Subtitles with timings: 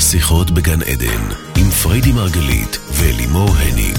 [0.00, 1.22] שיחות בגן עדן,
[1.56, 3.98] עם פריידי מרגלית ולימור הניג.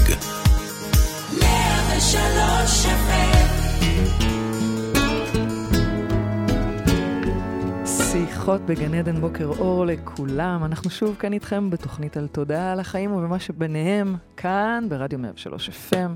[7.86, 10.64] שיחות בגן עדן בוקר אור לכולם.
[10.64, 16.10] אנחנו שוב כאן איתכם בתוכנית על תודעה על החיים ובמה שביניהם, כאן ברדיו 103 FM.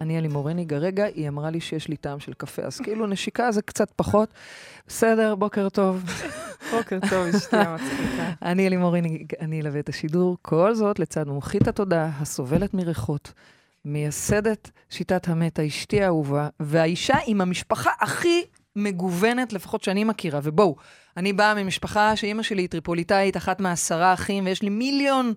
[0.00, 3.52] אני אלימור הניג, הרגע היא אמרה לי שיש לי טעם של קפה, אז כאילו נשיקה
[3.52, 4.28] זה קצת פחות.
[4.88, 6.04] בסדר, בוקר טוב.
[6.70, 8.32] בוקר טוב, אשתי המצחיקה.
[8.50, 10.36] אני אלימור הניג, אני אלווה את השידור.
[10.42, 13.32] כל זאת לצד מומחית התודעה, הסובלת מריחות,
[13.84, 18.44] מייסדת שיטת המטה, אשתי האהובה, והאישה עם המשפחה הכי
[18.76, 20.40] מגוונת, לפחות שאני מכירה.
[20.42, 20.76] ובואו,
[21.16, 25.32] אני באה ממשפחה שאימא שלי היא טריפוליטאית, אחת מעשרה אחים, ויש לי מיליון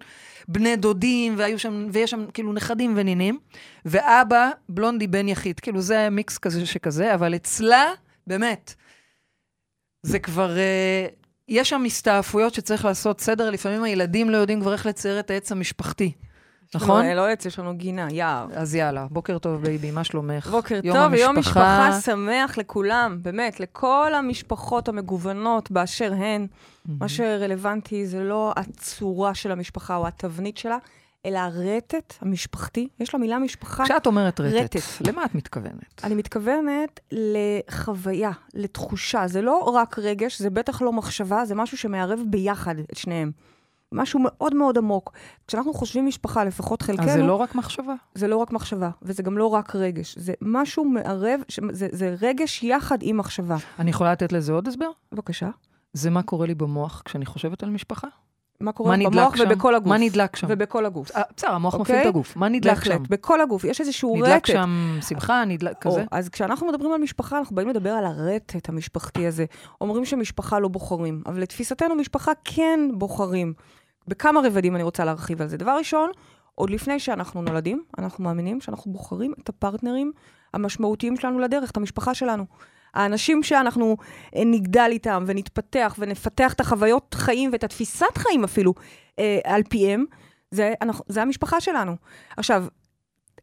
[0.47, 3.39] בני דודים, והיו שם, ויש שם כאילו נכדים ונינים,
[3.85, 5.59] ואבא, בלונדי בן יחיד.
[5.59, 7.85] כאילו זה מיקס כזה שכזה, אבל אצלה,
[8.27, 8.73] באמת,
[10.03, 10.55] זה כבר...
[10.55, 11.18] אה,
[11.49, 15.51] יש שם הסתעפויות שצריך לעשות סדר, לפעמים הילדים לא יודעים כבר איך לצייר את העץ
[15.51, 16.11] המשפחתי.
[16.75, 17.05] נכון?
[17.05, 18.47] לא, לא עץ, יש לנו גינה, יער.
[18.53, 20.47] אז יאללה, בוקר טוב baby, מה שלומך?
[20.47, 21.25] בוקר יום טוב, המשפחה...
[21.25, 26.47] יום משפחה שמח לכולם, באמת, לכל המשפחות המגוונות באשר הן.
[26.49, 26.91] Mm-hmm.
[26.99, 30.77] מה שרלוונטי זה לא הצורה של המשפחה או התבנית שלה,
[31.25, 32.87] אלא הרטט המשפחתי.
[32.99, 33.83] יש לה מילה משפחה.
[33.83, 36.01] כשאת אומרת רטט, רטט, למה את מתכוונת?
[36.03, 39.27] אני מתכוונת לחוויה, לתחושה.
[39.27, 43.31] זה לא רק רגש, זה בטח לא מחשבה, זה משהו שמערב ביחד את שניהם.
[43.91, 45.11] משהו מאוד מאוד עמוק.
[45.47, 47.05] כשאנחנו חושבים משפחה, לפחות חלקנו...
[47.05, 47.93] אז זה לא רק מחשבה?
[48.15, 50.17] זה לא רק מחשבה, וזה גם לא רק רגש.
[50.17, 53.57] זה משהו מערב, זה, זה רגש יחד עם מחשבה.
[53.79, 54.89] אני יכולה לתת לזה עוד הסבר?
[55.11, 55.49] בבקשה.
[55.93, 58.07] זה מה קורה לי במוח כשאני חושבת על משפחה?
[58.61, 59.43] מה קורה מה במוח שם?
[59.45, 59.89] ובכל הגוף.
[59.89, 60.47] מה נדלק שם?
[60.49, 61.11] ובכל הגוף.
[61.15, 61.77] אה, בסדר, המוח okay?
[61.77, 62.35] מפעיל את הגוף.
[62.35, 63.03] מה נדלק בהחלט, שם?
[63.09, 63.63] בכל הגוף.
[63.63, 64.49] יש איזשהו נדלק רטט.
[64.49, 66.05] נדלק שם שמחה, נדלק כזה?
[66.11, 69.45] אז כשאנחנו מדברים על משפחה, אנחנו באים לדבר על הרטט המשפחתי הזה.
[69.81, 73.53] אומרים שמשפחה לא בוחרים, אבל לתפיסתנו משפחה כן בוחרים.
[74.07, 75.57] בכמה רבדים אני רוצה להרחיב על זה.
[75.57, 76.11] דבר ראשון,
[76.55, 80.11] עוד לפני שאנחנו נולדים, אנחנו מאמינים שאנחנו בוחרים את הפרטנרים
[80.53, 82.45] המשמעותיים שלנו לדרך, את המשפחה שלנו.
[82.93, 83.97] האנשים שאנחנו
[84.35, 88.73] אה, נגדל איתם ונתפתח ונפתח את החוויות חיים ואת התפיסת חיים אפילו
[89.19, 90.05] אה, על פיהם,
[90.51, 91.95] זה, אנחנו, זה המשפחה שלנו.
[92.37, 92.65] עכשיו,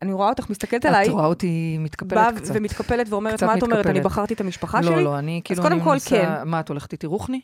[0.02, 1.06] אני רואה אותך מסתכלת עליי.
[1.06, 2.54] את רואה אותי מתקפלת קצת.
[2.56, 4.96] ומתקפלת ואומרת, מה את אומרת, אני בחרתי את המשפחה לא, שלי?
[4.96, 6.28] לא, לא, אני כאילו, אז קודם כל, כן.
[6.44, 7.40] מה, את הולכת איתי רוחני?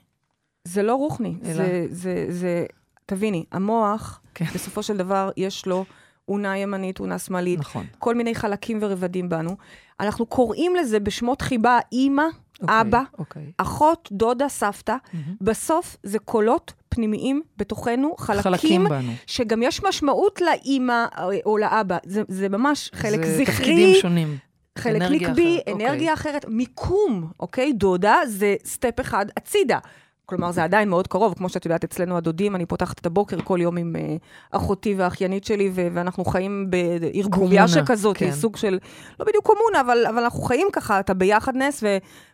[0.64, 1.54] זה לא רוחני, אלא...
[1.54, 2.66] זה, זה, זה,
[3.06, 4.44] תביני, המוח, כן.
[4.54, 5.84] בסופו של דבר, יש לו
[6.28, 7.86] אונה ימנית, אונה שמאלית, נכון.
[7.98, 9.56] כל מיני חלקים ורבדים בנו.
[10.02, 12.24] אנחנו קוראים לזה בשמות חיבה אימא,
[12.62, 13.52] אוקיי, אבא, אוקיי.
[13.56, 14.96] אחות, דודה, סבתא.
[14.96, 15.16] Mm-hmm.
[15.40, 19.12] בסוף זה קולות פנימיים בתוכנו, חלקים, חלקים בנו.
[19.26, 21.04] שגם יש משמעות לאימא
[21.46, 21.98] או לאבא.
[22.06, 23.46] זה, זה ממש חלק זה זכרי.
[23.46, 24.36] זה תפקידים שונים.
[24.78, 26.14] חלק נקבי, אנרגיה אוקיי.
[26.14, 27.72] אחרת, מיקום, אוקיי?
[27.72, 29.78] דודה זה סטפ אחד הצידה.
[30.26, 33.58] כלומר, זה עדיין מאוד קרוב, כמו שאת יודעת, אצלנו הדודים, אני פותחת את הבוקר כל
[33.60, 38.32] יום עם uh, אחותי והאחיינית שלי, ו- ואנחנו חיים בערבוביה שכזאת, כן.
[38.32, 38.78] סוג של,
[39.20, 41.84] לא בדיוק קומונה, אבל, אבל אנחנו חיים ככה, אתה ביחדנס,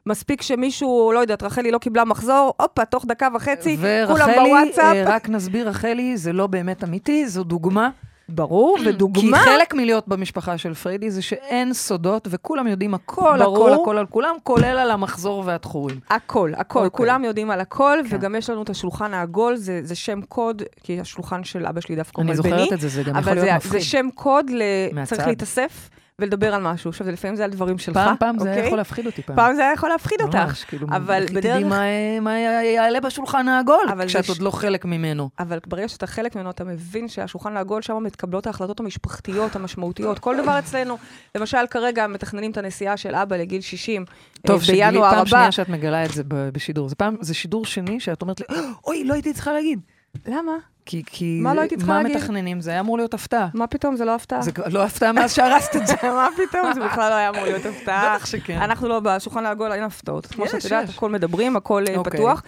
[0.07, 3.77] ומספיק שמישהו, לא יודעת, רחלי לא קיבלה מחזור, הופה, תוך דקה וחצי,
[4.07, 4.85] כולם בוואטסאפ.
[4.85, 7.91] ורחלי, אה, רק נסביר, רחלי, זה לא באמת אמיתי, זו דוגמה.
[8.29, 9.39] ברור, ודוגמה...
[9.39, 13.69] כי חלק מלהיות במשפחה של פריידי זה שאין סודות, וכולם יודעים הכל, ברור.
[13.69, 16.01] הכל, הכל על כולם, כולל על המחזור והתחורים.
[16.11, 16.87] הכל, הכל.
[16.87, 16.91] Okay.
[16.91, 18.17] כולם יודעים על הכל, כן.
[18.17, 21.97] וגם יש לנו את השולחן העגול, זה, זה שם קוד, כי השולחן של אבא שלי
[21.97, 22.53] דווקא אומר בני.
[22.53, 23.71] אני זוכרת את זה, זה גם יכול להיות מפחיד.
[23.71, 24.63] אבל זה שם קוד, ל...
[25.05, 25.91] צריך להתאסף.
[26.21, 26.89] ולדבר על משהו.
[26.89, 28.53] עכשיו, לפעמים זה על דברים שלך, פעם, פעם אוקיי?
[28.55, 29.37] זה היה יכול להפחיד אותי פעם.
[29.37, 30.65] פעם זה היה יכול להפחיד ממש, אותך.
[30.69, 31.45] כאילו, אבל בדרך...
[31.45, 34.29] תדעי מה, מה יעלה בשולחן העגול, כשאת ש...
[34.29, 35.31] עוד לא חלק ממנו.
[35.39, 40.37] אבל ברגע שאתה חלק ממנו, אתה מבין שהשולחן העגול, שם מתקבלות ההחלטות המשפחתיות, המשמעותיות, כל
[40.43, 40.99] דבר אצלנו.
[41.35, 44.05] למשל, כרגע מתכננים את הנסיעה של אבא לגיל 60,
[44.47, 45.11] טוב, בינואר הבא.
[45.11, 46.89] טוב, פעם שנייה שאת מגלה את זה בשידור.
[46.89, 48.47] זה, פעם, זה שידור שני שאת אומרת לי,
[48.85, 49.81] אוי, לא הייתי צריכה להגיד.
[50.27, 50.53] למה?
[50.89, 52.13] כי, כי מה לא הייתי צריכה להגיד?
[52.13, 52.61] מה מתכננים?
[52.61, 53.49] זה היה אמור להיות הפתעה.
[53.55, 54.43] מה פתאום, זה לא הפתעה.
[54.43, 55.95] זה לא הפתעה מאז שהרסת את זה.
[56.03, 58.17] מה פתאום, זה בכלל לא היה אמור להיות הפתעה.
[58.17, 58.59] בטח שכן.
[58.59, 60.27] אנחנו לא, בשולחן העגול אין הפתעות.
[60.27, 61.97] כמו שאת יודעת, הכל מדברים, הכל okay.
[61.97, 62.13] אוקיי.
[62.13, 62.43] פתוח.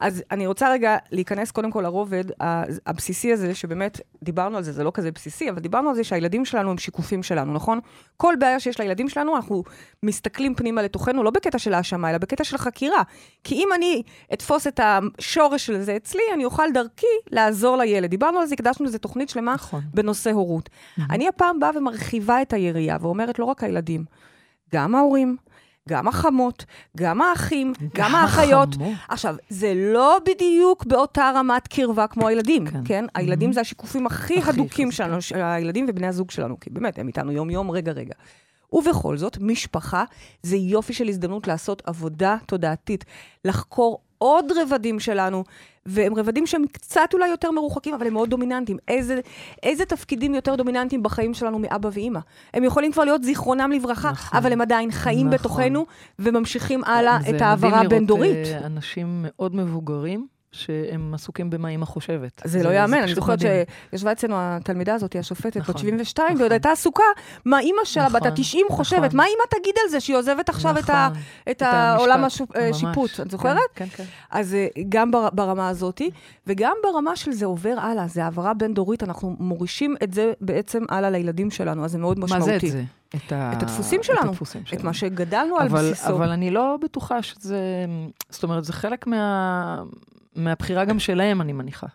[0.00, 2.24] אז אני רוצה רגע להיכנס קודם כל לרובד
[2.86, 6.44] הבסיסי הזה, שבאמת דיברנו על זה, זה לא כזה בסיסי, אבל דיברנו על זה שהילדים
[6.44, 7.80] שלנו הם שיקופים שלנו, נכון?
[8.16, 9.64] כל בעיה שיש לילדים שלנו, אנחנו
[10.02, 13.02] מסתכלים פנימה לתוכנו, לא בקטע של האשמה, אלא בקטע של חקירה.
[13.44, 14.02] כי אם אני
[14.32, 18.10] אתפוס את השורש של זה אצלי, אני אוכל דרכי לעזור לילד.
[18.10, 19.80] דיברנו על זה, הקדשנו לזה תוכנית שלמה נכון.
[19.94, 20.68] בנושא הורות.
[20.68, 21.02] Mm-hmm.
[21.10, 24.04] אני הפעם באה ומרחיבה את היריעה ואומרת, לא רק הילדים,
[24.74, 25.36] גם ההורים,
[25.88, 26.64] גם החמות,
[26.96, 28.68] גם האחים, גם, גם האחיות.
[29.08, 32.80] עכשיו, זה לא בדיוק באותה רמת קרבה כמו הילדים, כן?
[32.84, 33.04] כן?
[33.04, 33.20] Mm-hmm.
[33.20, 37.06] הילדים זה השיקופים הכי, הכי הדוקים שלנו, של הילדים ובני הזוג שלנו, כי באמת, הם
[37.08, 38.14] איתנו יום-יום, רגע-רגע.
[38.72, 40.04] ובכל זאת, משפחה
[40.42, 43.04] זה יופי של הזדמנות לעשות עבודה תודעתית,
[43.44, 45.44] לחקור עוד רבדים שלנו,
[45.86, 48.78] והם רבדים שהם קצת אולי יותר מרוחקים, אבל הם מאוד דומיננטיים.
[48.88, 49.20] איזה,
[49.62, 52.20] איזה תפקידים יותר דומיננטיים בחיים שלנו מאבא ואימא?
[52.54, 55.38] הם יכולים כבר להיות זיכרונם לברכה, נכון, אבל הם עדיין חיים נכון.
[55.38, 55.86] בתוכנו
[56.18, 58.30] וממשיכים הלאה את ההעברה הבין-דורית.
[58.32, 60.33] זה מדהים לראות אנשים מאוד מבוגרים.
[60.54, 62.42] שהם עסוקים במה אימא חושבת.
[62.44, 66.40] זה, זה לא יאמן, אני זוכרת שישבה אצלנו התלמידה הזאת, השופטת, נכון, בת 72, נכון.
[66.40, 67.04] ועוד הייתה עסוקה,
[67.44, 68.76] מה אימא שלה, נכון, בת ה-90 נכון.
[68.76, 72.24] חושבת, מה אימא תגיד על זה, שהיא עוזבת עכשיו את, ה, נכון, את, את העולם
[72.24, 73.58] השיפוט, את זוכרת?
[73.74, 74.04] כן, כן, כן.
[74.30, 76.02] אז אה, גם ברמה הזאת,
[76.46, 81.10] וגם ברמה של זה עובר הלאה, זה העברה בין-דורית, אנחנו מורישים את זה בעצם הלאה
[81.10, 82.52] לילדים שלנו, אז זה מאוד משמעותי.
[82.52, 82.84] מה זה את זה?
[83.16, 83.52] את, ה...
[83.52, 84.80] את הדפוסים שלנו, את, הדפוסים שלנו.
[84.80, 86.08] את מה שגדלנו אבל, על בסיסו.
[86.08, 87.60] אבל אני לא בטוחה שזה,
[88.30, 89.82] זאת אומרת, זה חלק מה,
[90.36, 91.86] מהבחירה גם שלהם, אני מניחה.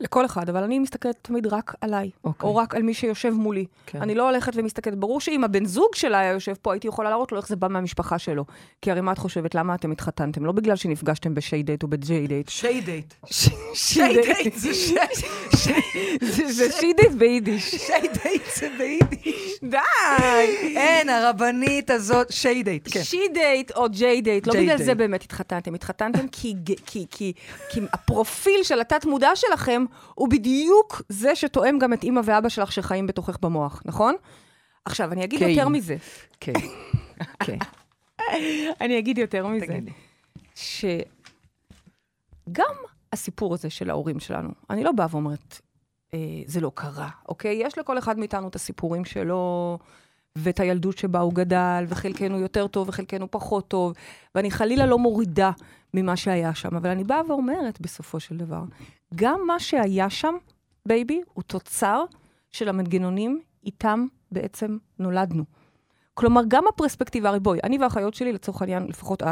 [0.00, 2.18] לכל אחד, אבל אני מסתכלת תמיד רק עליי, okay.
[2.24, 2.48] אוקיי.
[2.48, 3.66] או רק על מי שיושב מולי.
[3.86, 4.02] כן.
[4.02, 4.98] אני לא הולכת ומסתכלת.
[4.98, 7.68] ברור שאם הבן זוג שלה היה יושב פה, הייתי יכולה להראות לו איך זה בא
[7.68, 8.44] מהמשפחה שלו.
[8.82, 10.44] כי הרי מה את חושבת, למה אתם התחתנתם?
[10.44, 12.48] לא בגלל שנפגשתם בשיי דייט או ב JDate.
[12.48, 13.14] שיי דייט.
[13.74, 15.06] שיי דייט זה שיי.
[16.50, 17.74] זה שיי דייט ביידיש.
[17.74, 19.58] שיי דייט זה ביידיש.
[19.62, 19.78] די.
[20.76, 23.02] אין, הרבנית הזאת, שיי דייט, כן.
[23.02, 25.74] שיי דייט או JDate, לא בגלל זה באמת התחתנתם.
[25.74, 27.32] התחתנתם כי
[27.92, 33.38] הפרופיל של התת-מודע שלכם הוא בדיוק זה שתואם גם את אימא ואבא שלך שחיים בתוכך
[33.42, 34.14] במוח, נכון?
[34.84, 35.96] עכשיו, אני אגיד יותר מזה.
[36.40, 36.52] כן.
[37.38, 37.58] כן.
[38.80, 39.78] אני אגיד יותר מזה.
[40.54, 41.04] שגם
[43.12, 45.60] הסיפור הזה של ההורים שלנו, אני לא באה ואומרת,
[46.14, 47.58] אה, זה לא קרה, אוקיי?
[47.62, 49.78] יש לכל אחד מאיתנו את הסיפורים שלו,
[50.36, 53.92] ואת הילדות שבה הוא גדל, וחלקנו יותר טוב וחלקנו פחות טוב,
[54.34, 55.50] ואני חלילה לא מורידה
[55.94, 58.62] ממה שהיה שם, אבל אני באה ואומרת בסופו של דבר,
[59.14, 60.34] גם מה שהיה שם,
[60.86, 62.04] baby, הוא תוצר
[62.50, 65.44] של המנגנונים איתם בעצם נולדנו.
[66.14, 69.22] כלומר, גם הפרספקטיבה, הרי בואי, אני והאחיות שלי, לצורך העניין, לפחות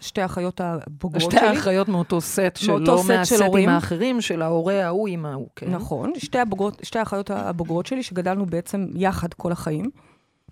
[0.00, 1.48] שתי האחיות הבוגרות שתי שלי.
[1.48, 5.70] שתי האחיות מאותו סט, שלא מהסטים האחרים, של ההורה ההוא עם ההוא, כן.
[5.70, 9.90] נכון, שתי, הבוגרות, שתי האחיות הבוגרות שלי, שגדלנו בעצם יחד כל החיים.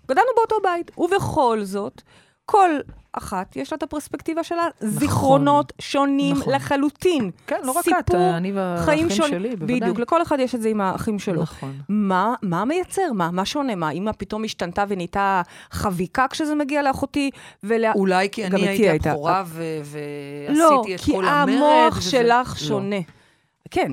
[0.07, 2.01] גדלנו באותו בית, ובכל זאת,
[2.45, 2.69] כל
[3.17, 6.53] אחת, יש לה את הפרספקטיבה שלה, נכון, זיכרונות שונים נכון.
[6.53, 7.31] לחלוטין.
[7.47, 9.29] כן, לא רק את, אני והאחים שון...
[9.29, 9.79] שלי, בוודאי.
[9.79, 11.41] בדיוק, לכל אחד יש את זה עם האחים שלו.
[11.41, 11.73] נכון.
[11.89, 13.11] מה, מה מייצר?
[13.13, 13.75] מה, מה שונה?
[13.75, 17.31] מה, אמא פתאום השתנתה ונהייתה חביקה כשזה מגיע לאחותי?
[17.63, 17.91] ולה...
[17.93, 21.49] אולי כי אני הייתי הבכורה ועשיתי לא, את כל המרד.
[21.49, 22.09] לא, כי המוח וזה...
[22.09, 22.67] שלך לא.
[22.67, 22.99] שונה.
[23.71, 23.91] כן,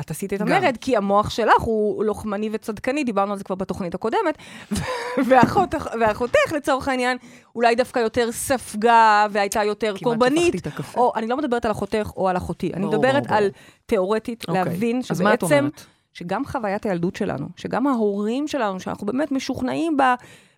[0.00, 3.94] את עשית את המרד, כי המוח שלך הוא לוחמני וצדקני, דיברנו על זה כבר בתוכנית
[3.94, 4.38] הקודמת,
[5.28, 7.18] ואחותך, לצורך העניין,
[7.54, 10.32] אולי דווקא יותר ספגה והייתה יותר קורבנית.
[10.32, 11.00] כמעט שפכתי את הקפה.
[11.00, 13.50] או, אני לא מדברת על אחותך או על אחותי, אני מדברת על
[13.86, 14.64] תיאורטית, אוקיי.
[14.64, 15.68] להבין שבעצם,
[16.12, 20.02] שגם חוויית הילדות שלנו, שגם ההורים שלנו, שאנחנו באמת משוכנעים ב...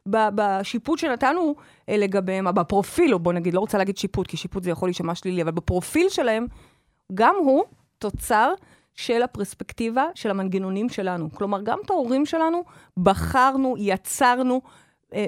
[0.09, 1.55] בשיפוט שנתנו
[1.89, 5.15] אה, לגביהם, בפרופיל, או בוא נגיד, לא רוצה להגיד שיפוט, כי שיפוט זה יכול להישמע
[5.15, 6.47] שלילי, אבל בפרופיל שלהם,
[7.15, 7.65] גם הוא
[7.99, 8.53] תוצר
[8.95, 11.33] של הפרספקטיבה של המנגנונים שלנו.
[11.33, 12.65] כלומר, גם את ההורים שלנו
[12.97, 14.63] בחרנו, יצרנו,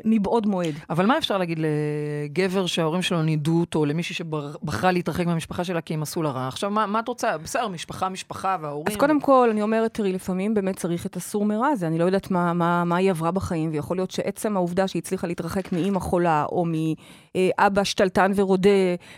[0.04, 0.74] מבעוד מועד.
[0.90, 5.94] אבל מה אפשר להגיד לגבר שההורים שלו נידו אותו, למישהי שבחרה להתרחק מהמשפחה שלה כי
[5.94, 6.48] הם עשו לה רע?
[6.48, 7.38] עכשיו, מה, מה את רוצה?
[7.38, 8.86] בסדר, משפחה, משפחה וההורים...
[8.88, 11.86] אז קודם כל, אני אומרת, תראי, לפעמים באמת צריך את הסור מרע הזה.
[11.86, 15.26] אני לא יודעת מה, מה, מה היא עברה בחיים, ויכול להיות שעצם העובדה שהיא הצליחה
[15.26, 18.32] להתרחק מאימא חולה, או מאבא שתלטן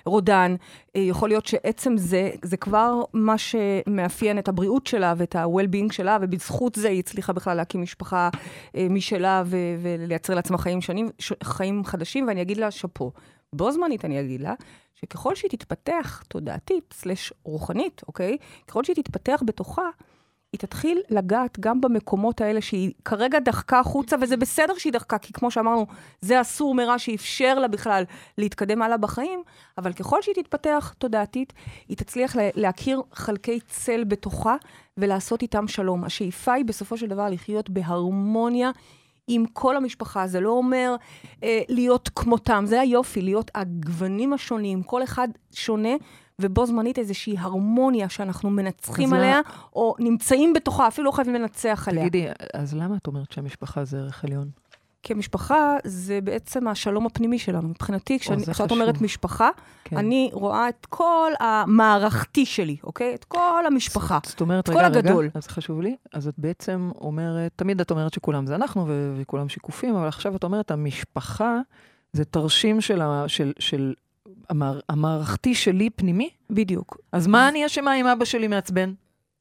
[0.06, 0.54] ורודן,
[0.96, 6.18] אה, יכול להיות שעצם זה, זה כבר מה שמאפיין את הבריאות שלה ואת ה-well-being שלה,
[6.20, 8.28] ובזכות זה היא הצליחה בכלל להקים משפחה
[8.76, 9.42] אה, משלה
[9.80, 11.08] ולייצר לעצמה חיים שונים,
[11.42, 13.12] חיים חדשים, ואני אגיד לה שאפו.
[13.52, 14.54] בו זמנית אני אגיד לה,
[14.94, 18.36] שככל שהיא תתפתח תודעתית, סלש רוחנית, אוקיי?
[18.68, 19.90] ככל שהיא תתפתח בתוכה,
[20.52, 25.32] היא תתחיל לגעת גם במקומות האלה שהיא כרגע דחקה החוצה, וזה בסדר שהיא דחקה, כי
[25.32, 25.86] כמו שאמרנו,
[26.20, 28.04] זה אסור מרע שאפשר לה בכלל
[28.38, 29.42] להתקדם הלאה בחיים,
[29.78, 31.52] אבל ככל שהיא תתפתח תודעתית,
[31.88, 34.56] היא תצליח להכיר חלקי צל בתוכה
[34.96, 36.04] ולעשות איתם שלום.
[36.04, 38.70] השאיפה היא בסופו של דבר לחיות בהרמוניה
[39.28, 40.26] עם כל המשפחה.
[40.26, 40.96] זה לא אומר
[41.42, 45.92] אה, להיות כמותם, זה היופי, להיות הגוונים השונים, כל אחד שונה.
[46.40, 49.50] ובו זמנית איזושהי הרמוניה שאנחנו מנצחים עליה, מה...
[49.76, 52.02] או נמצאים בתוכה, אפילו לא חייבים לנצח עליה.
[52.02, 54.50] תגידי, אז למה את אומרת שהמשפחה זה ערך עליון?
[55.02, 57.68] כי המשפחה זה בעצם השלום הפנימי שלנו.
[57.68, 59.48] מבחינתי, כשאת אומרת משפחה,
[59.84, 59.96] כן.
[59.96, 63.14] אני רואה את כל המערכתי שלי, אוקיי?
[63.14, 64.18] את כל המשפחה.
[64.22, 65.30] זאת אומרת, רגע, רגע, הגדול.
[65.34, 65.96] אז חשוב לי.
[66.12, 70.36] אז את בעצם אומרת, תמיד את אומרת שכולם זה אנחנו ו- וכולם שיקופים, אבל עכשיו
[70.36, 71.58] את אומרת, המשפחה
[72.12, 73.94] זה תרשים של, ה- של, של
[74.50, 76.30] המער, המערכתי שלי פנימי?
[76.50, 76.98] בדיוק.
[77.12, 78.92] אז מה אני אשמה אם אבא שלי מעצבן?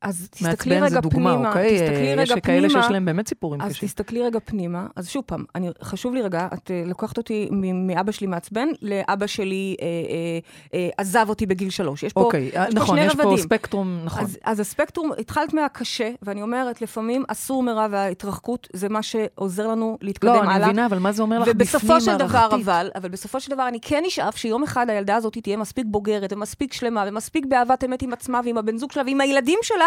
[0.02, 1.76] אז תסתכלי רגע מעצבן זה דוגמה, פנימה, אוקיי?
[1.76, 2.84] תסתכלי רגע יש כאלה פנימה.
[2.84, 3.88] שיש להם באמת סיפורים אז קשים.
[3.88, 4.88] תסתכלי רגע פנימה.
[4.96, 9.28] אז שוב פעם, אני, חשוב לי רגע, את uh, לוקחת אותי מאבא שלי מעצבן לאבא
[9.28, 12.04] שלי uh, uh, uh, עזב אותי בגיל שלוש.
[12.04, 13.38] יש פה, אוקיי, יש פה נכון, שני יש פה רבדים.
[13.38, 14.24] ספקטרום, נכון.
[14.24, 19.98] אז, אז הספקטרום, התחלת מהקשה, ואני אומרת, לפעמים הסור מרע וההתרחקות זה מה שעוזר לנו
[20.02, 20.56] להתקדם לא, הלאה.
[20.56, 22.50] אני מבינה, אבל מה זה אומר לך בפנים ובסופו של דבר?
[22.52, 26.34] אבל, אבל בסופו של דבר, אני כן אשאף שיום אחד הילדה הזאת תהיה מספיק בוגרת,
[26.34, 29.87] ומספיק שלמה, ומספיק באהבת אמת עם עצמה, ועם הבן זוג שלה, ועם הילדים שלה,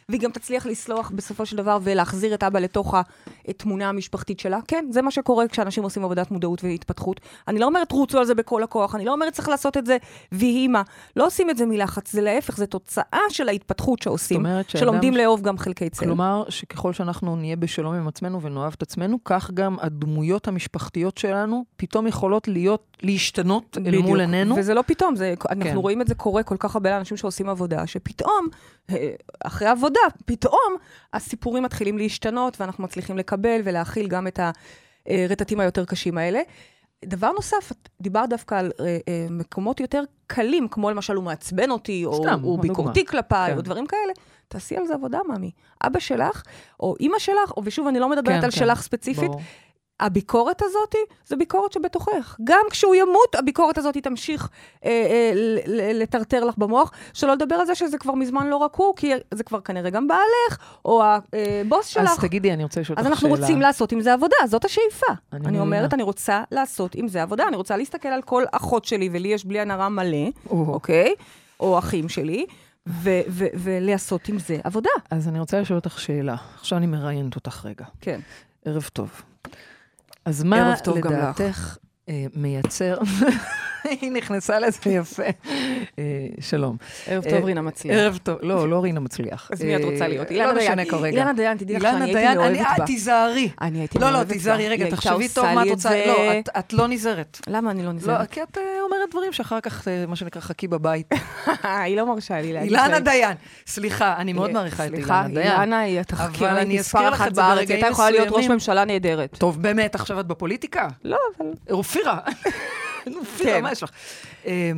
[0.09, 2.95] והיא גם תצליח לסלוח בסופו של דבר, ולהחזיר את אבא לתוך
[3.47, 4.59] התמונה המשפחתית שלה.
[4.67, 7.21] כן, זה מה שקורה כשאנשים עושים עבודת מודעות והתפתחות.
[7.47, 9.97] אני לא אומרת רוצו על זה בכל הכוח, אני לא אומרת צריך לעשות את זה
[10.31, 10.81] ויהי מה.
[11.15, 15.41] לא עושים את זה מלחץ, זה להפך, זה תוצאה של ההתפתחות שעושים, שלומדים ש- לאהוב
[15.41, 16.05] גם חלקי צל.
[16.05, 21.65] כלומר, שככל שאנחנו נהיה בשלום עם עצמנו ונאהב את עצמנו, כך גם הדמויות המשפחתיות שלנו
[21.77, 24.05] פתאום יכולות להיות, להשתנות אל בדיוק.
[24.05, 24.55] מול עינינו.
[24.57, 25.75] וזה לא פתאום, זה, אנחנו כן.
[25.75, 28.47] רואים את זה קורה כל כך הרבה לאנשים שעושים עבודה, שפתאום,
[28.89, 29.11] אה,
[29.43, 30.75] אחרי עבודה, פתאום
[31.13, 34.39] הסיפורים מתחילים להשתנות, ואנחנו מצליחים לקבל ולהכיל גם את
[35.05, 36.41] הרטטים היותר קשים האלה.
[37.05, 41.71] דבר נוסף, את דיברת דווקא על אה, אה, מקומות יותר קלים, כמו למשל הוא מעצבן
[41.71, 42.59] אותי, או סתם, הוא.
[42.59, 43.57] ביקורתי כלפיי, כן.
[43.57, 44.13] או דברים כאלה.
[44.47, 45.51] תעשי על זה עבודה, ממי.
[45.85, 46.43] אבא שלך,
[46.79, 49.41] או אימא שלך, או ושוב, אני לא מדברת כן, על כן, שלך ספציפית, ברור.
[50.01, 50.95] הביקורת הזאת,
[51.27, 52.37] זו ביקורת שבתוכך.
[52.43, 54.49] גם כשהוא ימות, הביקורת הזאת תמשיך
[54.85, 55.31] אה, אה,
[55.93, 56.91] לטרטר לך במוח.
[57.13, 60.07] שלא לדבר על זה שזה כבר מזמן לא רק הוא, כי זה כבר כנראה גם
[60.07, 62.11] בעלך, או הבוס שלך.
[62.11, 63.29] אז תגידי, אני רוצה לשאול אותך אז שאלה.
[63.29, 65.05] אנחנו רוצים לעשות עם זה עבודה, זאת השאיפה.
[65.33, 65.59] אני אני.
[65.59, 67.47] אומרת, אני רוצה לעשות עם זה עבודה.
[67.47, 70.65] אני רוצה להסתכל על כל אחות שלי, ולי יש בלי עין הרע מלא, או.
[70.73, 71.13] אוקיי?
[71.59, 72.45] או אחים שלי,
[72.87, 74.89] ו- ו- ולעשות עם זה עבודה.
[75.11, 76.35] אז אני רוצה לשאול אותך שאלה.
[76.59, 77.85] עכשיו אני מראיינת אותך רגע.
[78.01, 78.19] כן.
[78.65, 79.21] ערב טוב.
[80.25, 80.75] אז מה.
[80.95, 81.77] לדעתך
[82.09, 82.97] אה, מייצר...
[83.83, 85.23] היא נכנסה לזה יפה.
[85.99, 86.03] אה,
[86.39, 86.77] שלום.
[87.07, 87.95] ערב אה, טוב, רינה מצליח.
[87.97, 89.49] ערב טוב, לא, לא רינה מצליח.
[89.53, 90.31] אז מי את רוצה אה, להיות?
[90.31, 90.71] לא אילנה דיין.
[90.71, 91.17] משנה כרגע.
[91.17, 92.85] אילנה דיין, תדעי לך אילנה שאני הייתי דיין, מאוהבת אני- אה, בה.
[92.85, 93.49] תיזהרי.
[93.61, 94.33] אני הייתי לא, לא, מאוהבת בה.
[94.33, 96.05] תיזהרי רגע, תחשבי טוב מה את רוצה.
[96.07, 97.39] לא, את- לא נזהרת.
[97.47, 98.31] למה אני לא לא, נזהרת?
[98.31, 101.11] כי את אה, אומרת דברים שאחר כך, אה, מה שנקרא, חכי בבית.
[101.63, 102.99] היא לא מרשה לי להגיד אילנה.
[102.99, 103.37] דיין.
[103.67, 105.51] סליחה, אני מאוד מעריכה את סליחה, אילנה דיין.
[105.59, 108.47] אילנה היא התחקירנית אני מספר אחת בארץ, הייתה יכולה להיות ראש.
[108.47, 109.35] ממשלה נהדרת.
[109.37, 110.87] טוב, באמת, עכשיו את בפוליטיקה?
[111.03, 111.45] לא, אבל...
[111.71, 112.17] אופירה.
[113.37, 113.63] כן.
[113.63, 113.91] מה יש לך?
[114.45, 114.71] אה,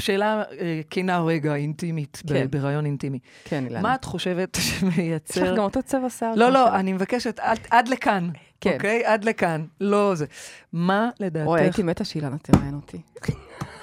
[0.00, 2.46] שאלה אה, כנה רגע, אינטימית, כן.
[2.50, 3.18] בראיון אינטימי.
[3.44, 3.80] כן, אילנה.
[3.80, 5.56] מה את חושבת יש לך שמייצר...
[5.56, 6.34] גם אותו צבע שיער.
[6.34, 6.74] לא, לא.
[6.74, 8.28] אני מבקשת, עד- עד לכאן,
[8.60, 8.72] כן.
[8.74, 9.04] אוקיי?
[9.06, 9.64] עד לכאן.
[9.80, 10.26] לא זה.
[10.72, 11.50] מה אוי, לדעתך...
[11.52, 12.98] הייתי מתה שאילנה תראיין אותי.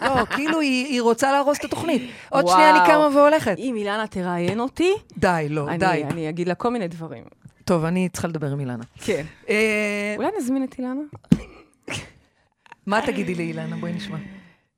[0.02, 2.02] לא, כאילו היא היא רוצה להרוס את התוכנית.
[2.30, 2.56] עוד וואו.
[2.56, 3.56] שנייה אני קמה והולכת.
[3.58, 6.04] אם אילנה תראיין אותי, די, לא, אני- די.
[6.12, 7.24] אני אגיד לה כל מיני דברים.
[7.66, 8.84] טוב, אני צריכה לדבר עם אילנה.
[9.02, 9.26] כן.
[9.50, 11.02] אה, אולי נזמין את אילנה?
[12.90, 13.76] מה תגידי לאילנה?
[13.76, 14.18] בואי נשמע.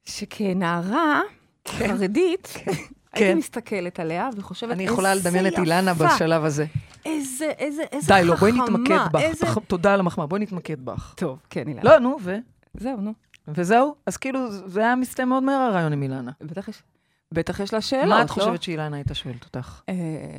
[0.05, 1.21] שכנערה
[1.67, 2.71] חרדית, כן.
[3.13, 6.65] הייתי מסתכלת עליה וחושבת, אני יכולה איזה לדמיין את אילנה יפה, בשלב הזה.
[7.05, 8.21] איזה, איזה, איזה חכמה.
[8.21, 9.21] די, לא, בואי נתמקד בך.
[9.21, 9.45] איזה...
[9.67, 11.13] תודה על המחמאה, בואי נתמקד בך.
[11.17, 11.83] טוב, כן, אילנה.
[11.83, 12.37] לא, נו, ו?
[12.73, 13.13] זהו, נו.
[13.47, 13.95] וזהו?
[14.05, 16.31] אז כאילו, זה היה מסתיים מאוד מהר הרעיון עם אילנה.
[16.41, 16.83] בטח יש,
[17.31, 18.33] בטח יש לה שאלות, מה את לא?
[18.33, 19.81] חושבת שאילנה הייתה שואלת אותך?
[19.89, 19.95] אה,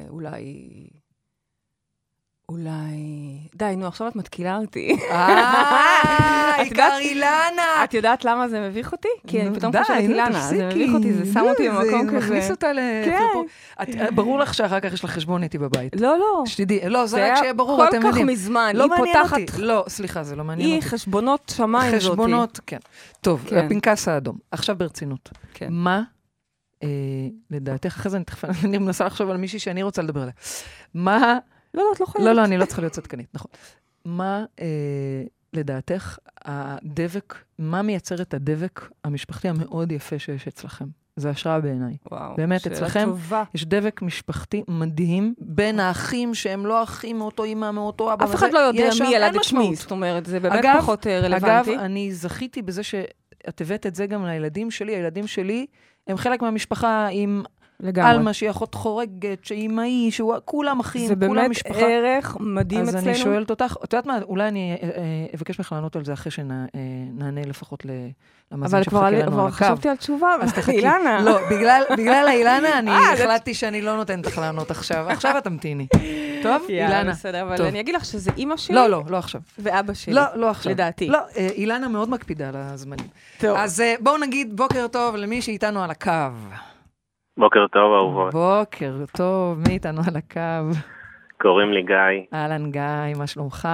[0.09, 0.69] אולי...
[2.52, 2.99] אולי...
[3.54, 4.97] די, נו, עכשיו את מתקילה אותי.
[5.11, 7.85] אה, יודעת- אילנה!
[7.85, 9.09] את יודעת למה זה מביך אותי?
[9.26, 10.66] כי אני פתאום חושבת אילנה, זה.
[10.68, 12.26] מביך אותי, זה שם אותי במקום זה כזה.
[12.26, 12.78] מכניס אותה ל...
[13.04, 13.26] כן.
[13.82, 16.00] את- ברור לך שאחר כך יש לך חשבון איתי בבית.
[16.00, 16.42] לא, לא.
[16.47, 18.26] שתדעי, לא, זה זה רק היה שיהיה ברור, כל אתם כך יודעים.
[18.26, 19.38] מזמן, לא היא פותחת...
[19.59, 20.88] לא, סליחה, זה לא מעניין היא אותי.
[20.88, 22.04] חשבונות שמיים זאתי.
[22.04, 22.78] חשבונות, כן.
[23.21, 23.56] טוב, כן.
[23.66, 24.37] הפנקס האדום.
[24.50, 25.28] עכשיו ברצינות.
[25.54, 25.66] כן.
[25.71, 26.02] מה,
[26.82, 26.88] אה,
[27.50, 30.32] לדעתך, אחרי זה אני תכף, אני מנסה לחשוב על מישהי שאני רוצה לדבר עליה.
[30.94, 31.38] מה,
[31.75, 32.26] לא, לא, את לא חייבת.
[32.26, 33.50] לא, לא, אני לא צריכה להיות צדקנית, נכון.
[34.05, 34.67] מה, אה,
[35.52, 40.85] לדעתך, הדבק, מה מייצר את הדבק המשפחתי המאוד יפה שיש אצלכם?
[41.17, 41.97] זה השראה בעיניי.
[42.11, 43.45] וואו, באמת, אצלכם טובה.
[43.55, 48.25] יש דבק משפחתי מדהים בין האחים שהם לא אחים מאותו אימא, מאותו אבא.
[48.25, 49.75] אף אחד לא יודע מי ילד את מי, משמעות.
[49.76, 51.79] זאת אומרת, זה באמת אגב- פחות אה, אגב, רלוונטי.
[51.79, 54.95] אני זכיתי בזה שאת הבאת את זה גם לילדים שלי.
[54.97, 55.67] הילדים שלי
[56.07, 57.43] הם חלק מהמשפחה עם
[57.82, 58.10] לגמרי.
[58.10, 61.80] עלמה, שהיא אחות חורגת, שהיא אמאי, שהוא כולם אחים, זה כולם באמת משפחה.
[61.80, 63.06] ערך מדהים אז אצלנו.
[63.06, 65.00] אני שואלת אותך, את יודעת מה, אולי אני אה, אה,
[65.34, 67.88] אבקש ממך לענות על זה אחרי שנענה לפחות ל-
[68.52, 69.56] למאזין אבל כבר שמחכה לנו כבר על הקו.
[69.56, 70.70] חשבתי על תשובה, אז תחכי.
[70.72, 71.20] אילנה.
[71.24, 75.06] לא, בגלל, בגלל האילנה אני אה, זה- החלטתי שאני לא נותנת לך לענות עכשיו.
[75.08, 75.86] עכשיו את תמתיני.
[76.42, 77.10] טוב, אילנה.
[77.12, 77.62] בסדר, אבל.
[77.66, 79.40] אני אגיד לך שזה אימא שלי לא, לא, לא עכשיו.
[79.58, 80.14] ואבא שלי.
[80.14, 80.72] לא, לא עכשיו.
[80.72, 81.06] לדעתי.
[81.08, 83.06] לא, אה, אילנה מאוד מקפידה על הזמנים.
[83.38, 83.56] טוב.
[83.56, 86.10] אז אה, בואו נגיד בוקר טוב למי שאיתנו על הקו.
[87.36, 88.34] בוקר טוב, אהובות.
[88.34, 90.78] בוקר טוב, מי איתנו על הקו?
[91.40, 93.68] קוראים לי גיא, אהלן גיא, מה שלומך?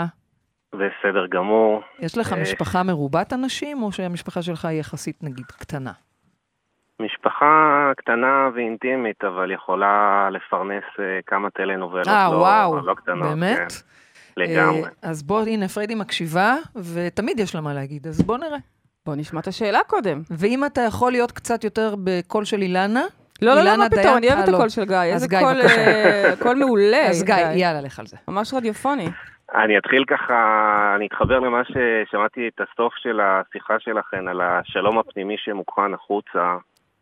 [0.72, 1.82] בסדר גמור.
[1.98, 2.42] יש לך אה.
[2.42, 5.92] משפחה מרובת אנשים, או שהמשפחה שלך היא יחסית נגיד קטנה?
[7.00, 13.28] משפחה קטנה ואינטימית, אבל יכולה לפרנס אה, כמה טלנובלות אה, לא, וואו, לא קטנות.
[13.28, 13.72] באמת?
[14.36, 14.90] כן, לגמרי.
[15.02, 16.56] אז בוא, הנה, פריידי מקשיבה,
[16.94, 18.58] ותמיד יש לה מה להגיד, אז בוא נראה.
[19.06, 20.22] בוא נשמע את השאלה קודם.
[20.30, 23.04] ואם אתה יכול להיות קצת יותר בקול של אילנה,
[23.42, 24.56] לא, לא, לא, מה פתאום, אני אוהבת את אה, לא.
[24.56, 24.96] הקול של גיא.
[25.02, 25.60] איזה קול.
[25.62, 27.06] אה, קול מעולה.
[27.10, 28.16] אז גיא, יאללה, לך על זה.
[28.28, 29.08] ממש רדיופוני.
[29.54, 30.34] אני אתחיל ככה,
[30.96, 36.56] אני אתחבר למה ששמעתי את הסוף של השיחה שלכם על השלום הפנימי שמוקרן החוצה.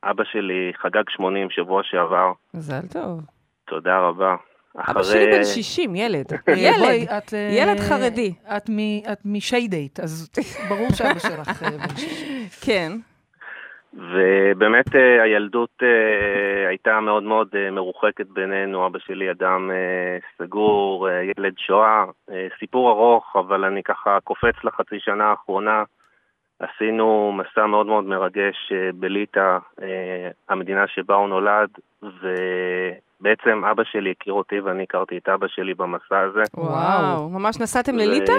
[0.05, 3.21] אבא שלי חגג 80 שבוע שעבר, מזל טוב.
[3.69, 4.35] תודה רבה.
[4.79, 6.25] אבא שלי בן 60, ילד.
[6.57, 6.79] ילד.
[6.79, 8.35] בואי, את, אה, ילד חרדי.
[8.57, 10.31] את מ- את משיידייט, אז
[10.69, 12.47] ברור שאבא שלך אה, בן 60.
[12.61, 12.93] כן.
[13.97, 19.71] ובאמת אה, הילדות אה, הייתה מאוד מאוד אה, מרוחקת בינינו, אבא שלי אדם
[20.39, 25.85] סגור, ילד שואה, אה, סיפור ארוך, אבל אני ככה קופץ לחצי שנה האחרונה.
[26.59, 29.59] עשינו מסע מאוד מאוד מרגש בליטא,
[30.49, 31.69] המדינה שבה הוא נולד,
[32.03, 36.43] ובעצם אבא שלי הכיר אותי ואני הכרתי את אבא שלי במסע הזה.
[36.55, 37.31] וואו.
[37.31, 38.33] ממש נסעתם לליטא?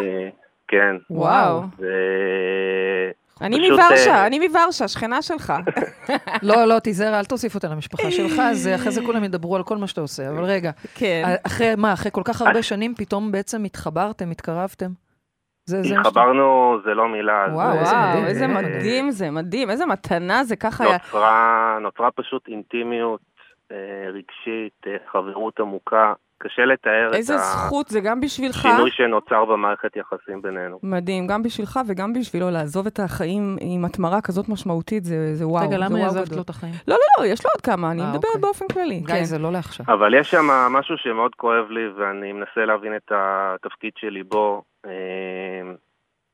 [0.68, 0.96] כן.
[1.10, 1.62] וואו.
[3.42, 5.54] אני מוורשה, אה, אני מוורשה, שכנה שלך.
[6.42, 9.64] לא, לא, תיזהר, אל תוסיף אותה למשפחה שלך, אז אה, אחרי זה כולם ידברו על
[9.64, 10.30] כל מה שאתה עושה.
[10.30, 11.22] אבל רגע, כן.
[11.26, 14.90] אה, אחרי מה, אחרי כל כך הרבה שנים, פתאום בעצם התחברתם, התקרבתם?
[15.66, 16.00] זה, זה.
[16.00, 17.46] התחברנו, זה לא מילה.
[17.54, 18.14] וואו, זה- איזה מדהים.
[18.16, 20.94] וואו, איזה מדהים זה, מדהים, איזה מתנה זה ככה היה.
[20.94, 23.22] נוצרה, נוצרה פשוט אינטימיות
[23.72, 23.76] אה,
[24.10, 26.14] רגשית, אה, חברות עמוקה.
[26.38, 28.66] קשה לתאר איזה את זכות זה גם בשבילך.
[28.66, 30.80] השינוי שנוצר במערכת יחסים בינינו.
[30.84, 35.68] מדהים, גם בשבילך וגם בשבילו לעזוב את החיים עם התמרה כזאת משמעותית, זה, זה וואו.
[35.68, 36.36] רגע, למה וואו עזבת.
[36.36, 36.74] לו את החיים?
[36.88, 38.42] לא, לא, לא, יש לו עוד כמה, אני אה, מדברת אוקיי.
[38.42, 39.00] באופן כללי.
[39.00, 39.24] גיא, כן.
[39.24, 39.86] זה לא לעכשיו.
[39.88, 44.64] אבל יש שם משהו שמאוד כואב לי, ואני מנסה להבין את התפקיד שלי בו.
[44.86, 44.92] אה,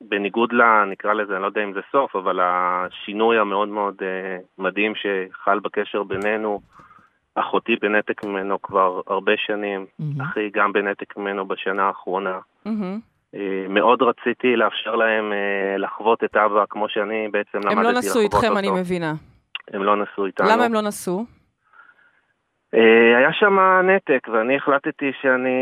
[0.01, 0.83] בניגוד ל...
[0.91, 5.59] נקרא לזה, אני לא יודע אם זה סוף, אבל השינוי המאוד מאוד אה, מדהים שחל
[5.59, 6.59] בקשר בינינו,
[7.35, 10.21] אחותי בנתק ממנו כבר הרבה שנים, מהמם.
[10.21, 12.39] אחי גם בנתק ממנו בשנה האחרונה.
[13.35, 17.93] אה, מאוד רציתי לאפשר להם אה, לחוות את אבא כמו שאני בעצם למדתי הם לחוות
[17.93, 17.99] לא אותו.
[17.99, 19.13] נסעו איתכם, אני מבינה.
[19.73, 20.49] הם לא נסעו איתנו.
[20.49, 21.25] למה הם לא נסעו?
[22.73, 25.57] אה, היה שם נתק, ואני החלטתי שאני...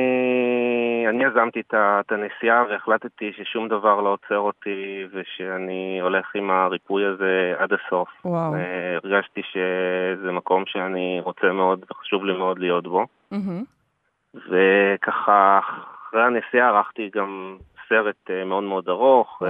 [1.10, 7.54] אני יזמתי את הנסיעה והחלטתי ששום דבר לא עוצר אותי ושאני הולך עם הריפוי הזה
[7.58, 8.10] עד הסוף.
[8.26, 8.56] וואו.
[8.56, 13.06] אה, הרגשתי שזה מקום שאני רוצה מאוד וחשוב לי מאוד להיות בו.
[13.32, 13.64] מהמם.
[14.34, 15.60] וככה,
[16.08, 17.58] אחרי הנסיעה ערכתי גם
[17.90, 19.42] סרט אה, מאוד מאוד ארוך.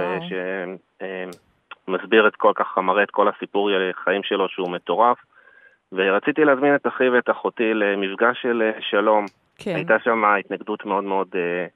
[1.88, 3.70] שמסביר את כל ככה, מראה את כל הסיפור
[4.04, 5.18] חיים שלו שהוא מטורף.
[5.92, 9.24] ורציתי להזמין את אחי ואת אחותי למפגש של אה, שלום.
[9.58, 9.74] כן.
[9.74, 11.66] הייתה שם התנגדות מאוד מאוד אה,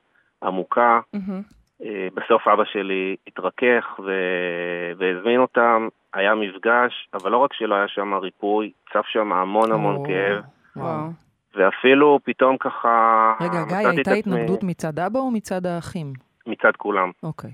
[0.48, 1.00] עמוקה.
[1.14, 1.42] מהמם.
[1.84, 7.88] אה, בסוף אבא שלי התרכך ו- והזמין אותם, היה מפגש, אבל לא רק שלא היה
[7.88, 10.42] שם ריפוי, צף שם המון המון או, כאב,
[10.76, 11.08] וואו.
[11.54, 13.32] ואפילו פתאום ככה...
[13.40, 16.12] רגע, גיא, הייתה עצמי- התנגדות מצד אבא או מצד האחים?
[16.46, 17.10] מצד כולם.
[17.22, 17.50] אוקיי.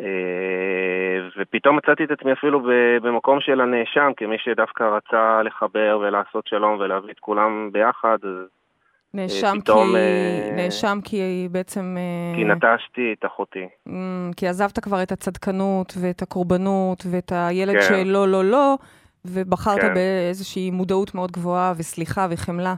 [0.00, 2.62] אה, ופתאום מצאתי את עצמי אפילו
[3.02, 8.48] במקום של הנאשם, כמי שדווקא רצה לחבר ולעשות שלום ולהביא את כולם ביחד, אז
[9.14, 9.96] נאשם פתאום, כי...
[9.96, 11.96] אה, נאשם כי בעצם...
[11.98, 13.68] אה, כי נטשתי את אחותי.
[14.36, 17.80] כי עזבת כבר את הצדקנות ואת הקורבנות ואת הילד כן.
[17.80, 18.76] שלא, לא, לא,
[19.24, 19.94] ובחרת כן.
[19.94, 22.74] באיזושהי מודעות מאוד גבוהה וסליחה וחמלה.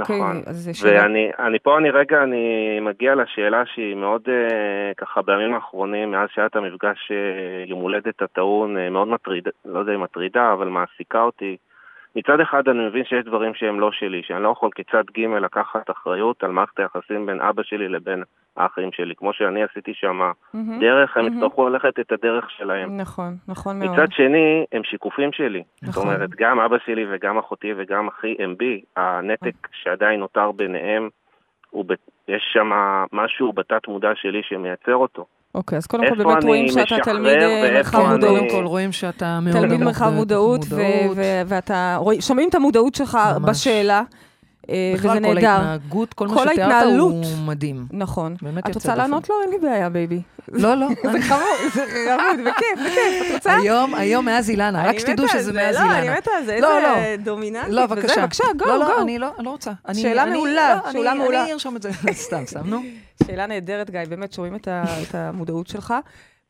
[0.00, 0.42] אוקיי, נכון.
[0.46, 1.02] אז זה שאלה.
[1.02, 6.28] ואני אני פה, אני רגע, אני מגיע לשאלה שהיא מאוד אה, ככה בימים האחרונים, מאז
[6.34, 10.68] שהיה את המפגש אה, יום הולדת הטעון, אה, מאוד מטרידה, לא יודע אם מטרידה, אבל
[10.68, 11.56] מעסיקה אותי.
[12.16, 15.90] מצד אחד אני מבין שיש דברים שהם לא שלי, שאני לא יכול כצד ג' לקחת
[15.90, 18.22] אחריות על מערכת היחסים בין אבא שלי לבין
[18.56, 19.14] האחים שלי.
[19.16, 20.80] כמו שאני עשיתי שם מהמם.
[20.80, 21.26] דרך, הם.
[21.26, 22.96] יצטרכו ללכת את הדרך שלהם.
[22.96, 23.90] נכון, נכון מאוד.
[23.90, 25.62] מצד שני, הם שיקופים שלי.
[25.80, 26.02] זאת נכון.
[26.02, 28.82] אומרת, גם אבא שלי וגם אחותי וגם אחי הם בי.
[28.96, 31.08] הנתק שעדיין נותר ביניהם,
[31.86, 31.92] ב...
[32.28, 32.70] יש שם
[33.12, 35.26] משהו בתת מודע שלי שמייצר אותו.
[35.54, 38.38] אוקיי, אז קודם כל באמת רואים שאתה תלמיד אה, מרחב מודעות.
[38.38, 41.16] קודם כל רואים שאתה מאוד תלמיד מרחב מודעות, ו- מודעות.
[41.16, 43.18] ו- ואתה, שומעים את המודעות שלך.
[43.42, 44.02] בשאלה,
[44.68, 45.48] בכלל, וזה כל נהדר.
[45.48, 47.12] ההתנהגות, כל מה כל שתיארת ההתנהלות.
[47.12, 47.86] הוא מדהים.
[47.92, 48.36] נכון.
[48.42, 48.94] באמת את רוצה.
[48.94, 49.34] לענות לו?
[49.42, 50.22] אין לי בעיה, baby.
[50.52, 50.88] לא, לא.
[51.12, 51.40] זה חמור,
[51.74, 53.26] זה חמוד, בכיף, בכיף.
[53.30, 53.56] את רוצה?
[53.56, 56.16] היום, היום מאז אילנה, רק אני שתדעו שזה זה, מאז לא, אני אילנה.
[56.18, 57.72] מתה על זה, לא, איזה דומיננטית.
[57.72, 58.20] לא, בבקשה.
[58.22, 59.02] בבקשה, go, לא, לא, גו.
[59.02, 59.72] אני לא אני לא רוצה.
[59.88, 61.42] אני- שאלה אני- מעולה, לא, שאלה אני- מעולה.
[61.44, 62.80] אני ארשום את זה, סתם, סתם, נו.
[63.26, 64.68] שאלה נהדרת, גיא, באמת שומעים את
[65.14, 65.94] המודעות שלך,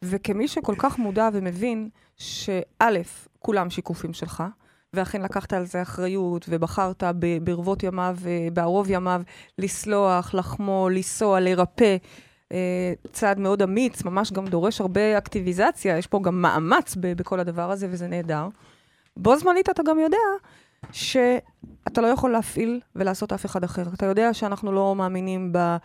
[0.03, 2.90] וכמי שכל כך מודע ומבין שא',
[3.38, 4.42] כולם שיקופים שלך,
[4.97, 7.03] ואכן לקחת על זה אחריות, ובחרת
[7.43, 9.23] ברבות ימיו, אה, בערוב ימיו,
[9.59, 11.97] לסלוח, לחמול, לנסוע, לרפא.
[12.53, 17.71] אה, צעד מאוד אמיץ, ממש גם דורש הרבה אקטיביזציה, יש פה גם מאמץ בכל הדבר
[17.71, 18.49] הזה, וזה נהדר.
[19.17, 20.19] בו זמנית אתה גם יודע
[20.93, 23.83] שאתה לא יכול להפעיל ולעשות אף אחד אחר.
[23.95, 25.77] אתה יודע שאנחנו לא מאמינים ב...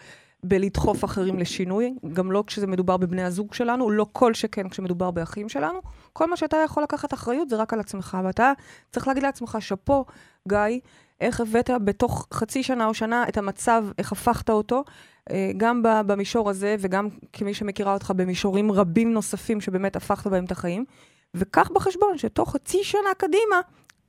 [0.43, 5.50] בלדחוף אחרים לשינוי, גם לא כשזה מדובר בבני הזוג שלנו, לא כל שכן כשמדובר באחים
[5.50, 5.80] שלנו.
[6.13, 8.54] כל מה שאתה יכול לקחת אחריות זה רק על עצמך, ואתה
[8.91, 10.06] צריך להגיד לעצמך, שאפו,
[10.47, 10.80] גיא,
[11.21, 14.84] איך הבאת בתוך חצי שנה או שנה את המצב, איך הפכת אותו,
[15.32, 20.52] אה, גם במישור הזה, וגם כמי שמכירה אותך במישורים רבים נוספים שבאמת הפכת בהם את
[20.52, 20.86] החיים.
[21.34, 23.62] וקח בחשבון שתוך חצי שנה קדימה,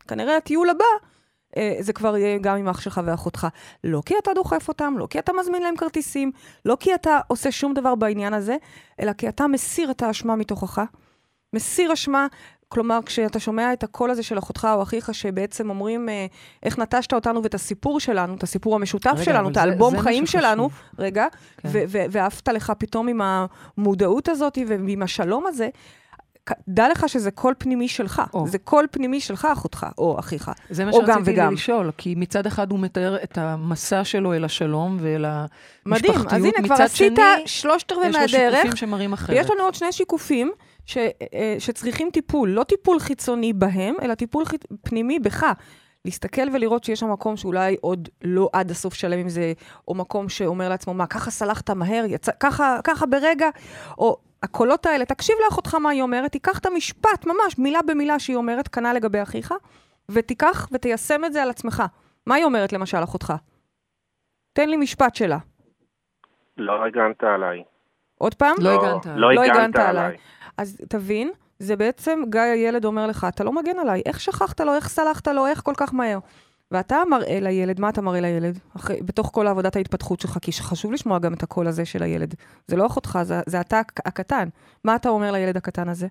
[0.09, 0.85] כנראה הטיול הבא,
[1.81, 3.47] זה כבר יהיה גם עם אח שלך ואחותך.
[3.85, 6.33] לא כי אתה דוחף אותם, לא כי אתה מזמין להם כרטיסים,
[6.65, 8.57] לא כי אתה עושה שום דבר בעניין הזה,
[9.01, 10.83] אלא כי אתה מסיר את האשמה מתוכך.
[11.53, 12.27] מסיר אשמה,
[12.69, 16.27] כלומר, כשאתה שומע את הקול הזה של אחותך או אחיך, שבעצם אומרים אה,
[16.63, 20.27] איך נטשת אותנו ואת הסיפור שלנו, את הסיפור המשותף רגע, שלנו, את האלבום זה, חיים
[20.27, 21.27] שלנו, רגע,
[21.59, 21.69] כן.
[22.11, 23.21] ועפת לך פתאום עם
[23.79, 25.69] המודעות הזאת ועם השלום הזה,
[26.69, 28.23] דע לך שזה קול פנימי שלך.
[28.35, 28.49] או.
[28.49, 30.51] זה קול פנימי שלך, אחותך, או אחיך.
[30.71, 35.25] זה מה שרציתי לשאול, כי מצד אחד הוא מתאר את המסע שלו אל השלום ואל
[35.25, 36.17] המשפחתיות.
[36.17, 38.29] מדהים, אז הנה, כבר עשית שלושת רבעי מהדרך.
[38.29, 39.37] יש לו שיקופים שמראים אחרת.
[39.37, 40.53] ויש לנו עוד שני שיקופים.
[40.89, 44.53] ש, אה, שצריכים טיפול, לא טיפול חיצוני בהם, אלא טיפול ח...
[44.83, 45.47] פנימי בך.
[46.05, 49.53] להסתכל ולראות שיש שם מקום שאולי עוד לא עד הסוף שלם עם זה,
[49.89, 53.49] או מקום שאומר לעצמו, מה, ככה סלחת מהר, יצא, ככה, ככה ברגע,
[53.99, 58.37] או הקולות האלה, תקשיב לאחותך מה היא אומרת, תיקח את המשפט, ממש, מילה במילה שהיא
[58.37, 59.55] אומרת, כנ"ל לגבי אחיך,
[60.09, 61.83] ותיקח ותיישם את זה על עצמך.
[62.27, 63.33] מה היא אומרת למשל, אחותך?
[64.53, 65.38] תן לי משפט שלה.
[66.57, 67.62] לא הגנת עליי.
[68.18, 68.55] עוד פעם?
[68.59, 69.35] לא, לא הגנת עליי.
[69.35, 70.16] לא הגנת עליי.
[70.57, 74.74] אז תבין, זה בעצם גיא הילד אומר לך, אתה לא מגן עליי, איך שכחת לו,
[74.74, 76.18] איך סלחת לו, איך כל כך מהר.
[76.70, 78.59] ואתה מראה לילד, מה אתה מראה לילד?
[78.76, 82.35] אחרי, בתוך כל עבודת ההתפתחות שלך, כי חשוב לשמוע גם את הקול הזה של הילד.
[82.66, 84.48] זה לא אחותך, זה, זה אתה הקטן.
[84.85, 86.07] מה אתה אומר לילד הקטן הזה?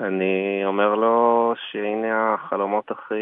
[0.00, 3.14] אני אומר לו שהנה החלומות הכי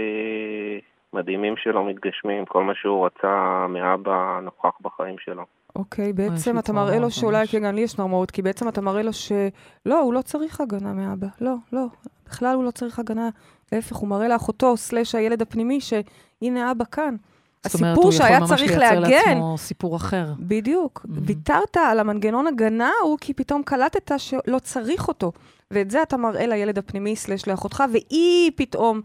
[1.12, 5.44] מדהימים שלו מתגשמים, כל מה שהוא רצה מאבא נוכח בחיים שלו.
[5.76, 9.02] אוקיי, בעצם אתה מראה לו שאולי, כן, גם לי יש צמרמורת, כי בעצם אתה מראה
[9.02, 11.26] לו שלא, הוא לא צריך הגנה מאבא.
[11.40, 11.86] לא, לא,
[12.26, 13.28] בכלל הוא לא צריך הגנה.
[13.72, 17.16] להפך, הוא מראה לאחותו, סלאש הילד הפנימי, שהנה אבא כאן.
[17.64, 18.78] הסיפור שהיה צריך להגן...
[18.78, 20.32] זאת אומרת, הוא יכול ממש לייצר לעצמו סיפור אחר.
[20.38, 21.00] בדיוק.
[21.04, 21.20] Mm-hmm.
[21.22, 25.32] ויתרת על המנגנון הגנה הוא כי פתאום קלטת שלא צריך אותו.
[25.70, 29.00] ואת זה אתה מראה לילד הפנימי סלש לאחותך, והיא פתאום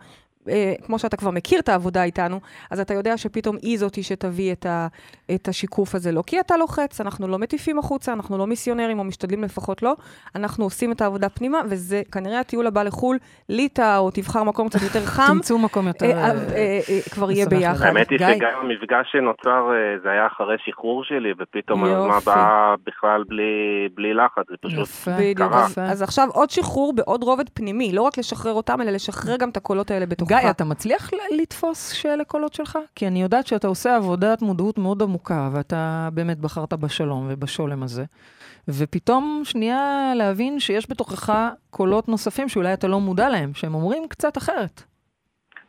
[0.49, 2.39] אה, כמו שאתה כבר מכיר את העבודה איתנו,
[2.71, 4.87] אז אתה יודע שפתאום היא זאתי שתביא את, ה,
[5.35, 6.11] את השיקוף הזה.
[6.11, 9.95] לא כי אתה לוחץ, אנחנו לא מטיפים החוצה, אנחנו לא מיסיונרים, או משתדלים לפחות לא,
[10.35, 13.17] אנחנו עושים את העבודה פנימה, וזה כנראה הטיול הבא לחו"ל,
[13.49, 15.33] ליטא, או תבחר מקום קצת יותר חם.
[15.33, 16.05] תמצאו מקום יותר...
[16.05, 17.85] אה, אה, אה, כבר יהיה ביחד.
[17.85, 19.69] האמת היא שגם המפגש שנוצר,
[20.03, 23.23] זה היה אחרי שחרור שלי, ופתאום הזמן בא בכלל
[23.95, 24.87] בלי לחץ, זה פשוט
[25.35, 25.67] קרה.
[25.77, 29.57] אז עכשיו עוד שחרור בעוד רובד פנימי, לא רק לשחרר אותם, אלא לשחרר גם את
[29.57, 31.09] הקולות האלה בתוך גיא, אתה מצליח
[31.41, 32.77] לתפוס שאלה קולות שלך?
[32.95, 38.03] כי אני יודעת שאתה עושה עבודת מודעות מאוד עמוקה, ואתה באמת בחרת בשלום ובשולם הזה.
[38.79, 41.33] ופתאום שנייה להבין שיש בתוכך
[41.69, 44.83] קולות נוספים שאולי אתה לא מודע להם, שהם אומרים קצת אחרת.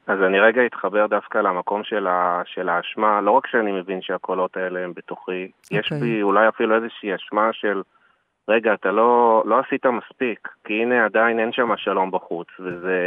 [0.06, 4.56] אז אני רגע אתחבר דווקא למקום של, ה, של האשמה, לא רק שאני מבין שהקולות
[4.56, 5.78] האלה הם בתוכי, okay.
[5.78, 6.00] יש אוקיי.
[6.00, 7.82] בי אולי אפילו איזושהי אשמה של,
[8.48, 13.00] רגע, אתה לא, לא עשית מספיק, כי הנה עדיין אין שם שלום בחוץ, וזה...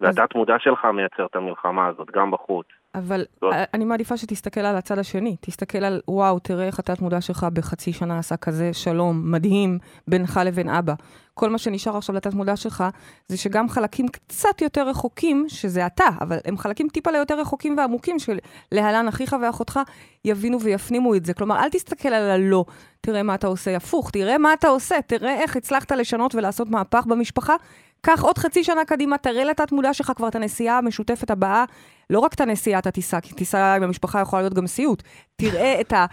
[0.00, 2.66] והתת-מודע שלך מייצר את המלחמה הזאת, גם בחוץ.
[2.94, 3.54] אבל זאת.
[3.74, 5.36] אני מעדיפה שתסתכל על הצד השני.
[5.40, 9.78] תסתכל על, וואו, תראה איך התת-מודע שלך בחצי שנה עשה כזה שלום מדהים
[10.08, 10.94] בינך לבין אבא.
[11.34, 12.84] כל מה שנשאר עכשיו לתת-מודע שלך,
[13.28, 18.18] זה שגם חלקים קצת יותר רחוקים, שזה אתה, אבל הם חלקים טיפה ליותר רחוקים ועמוקים
[18.18, 18.38] של
[18.72, 19.80] להלן אחיך ואחותך,
[20.24, 21.34] יבינו ויפנימו את זה.
[21.34, 22.64] כלומר, אל תסתכל על הלא,
[23.00, 27.06] תראה מה אתה עושה הפוך, תראה מה אתה עושה, תראה איך הצלחת לשנות ולעשות מהפך
[27.06, 27.54] במשפחה,
[28.04, 31.64] קח עוד חצי שנה קדימה, תראה לתת מודע שלך כבר את הנסיעה המשותפת הבאה,
[32.10, 35.02] לא רק את הנסיעה אתה תיסע, כי טיסה עם המשפחה יכולה להיות גם סיוט.
[35.36, 36.06] תראה את, ה,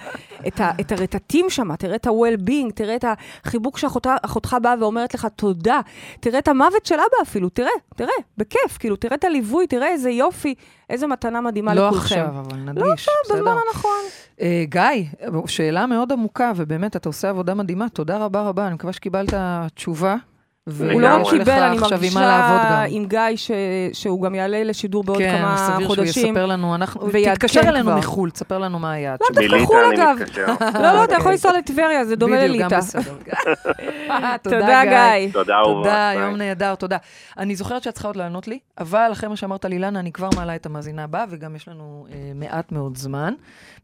[0.47, 3.06] את, ה, את הרטטים שם, תראה את ה-well-being, תראה את
[3.45, 5.80] החיבוק שאחותך באה ואומרת לך תודה,
[6.19, 10.10] תראה את המוות של אבא אפילו, תראה, תראה, בכיף, כאילו, תראה את הליווי, תראה איזה
[10.10, 10.56] יופי,
[10.89, 12.15] איזה מתנה מדהימה לא לכולכם.
[12.15, 14.01] לא עכשיו, אבל נדגיש, לא עכשיו, בזמן הנכון.
[14.38, 15.06] Uh, גיא,
[15.47, 19.34] שאלה מאוד עמוקה, ובאמת, אתה עושה עבודה מדהימה, תודה רבה רבה, אני מקווה שקיבלת
[19.75, 20.15] תשובה.
[20.65, 23.52] הוא לא רק קיבל, אני מרגישה עם גיא, ש...
[23.93, 25.88] שהוא גם יעלה לשידור בעוד כן, כמה חודשים.
[25.88, 27.10] כן, סביר שהוא יספר לנו, אנחנו...
[27.34, 29.15] תתקשר אלינו מחו"ל, תספר לנו מה היה.
[29.21, 30.17] לא, דווקא חו"ל אגב.
[30.84, 32.54] לא, לא, אתה יכול לנסוע לטבריה, זה דומה לליטא.
[32.54, 33.15] בדיוק, גם בסדר.
[34.43, 35.34] תודה, גיא.
[35.34, 35.84] תודה, אהובה.
[35.84, 36.97] תודה, יום נהדר, תודה.
[37.38, 40.30] אני זוכרת שאת צריכה עוד לענות לי, אבל אחרי מה שאמרת לי, לנה, אני כבר
[40.36, 43.34] מעלה את המאזינה הבאה, וגם יש לנו אה, מעט מאוד זמן.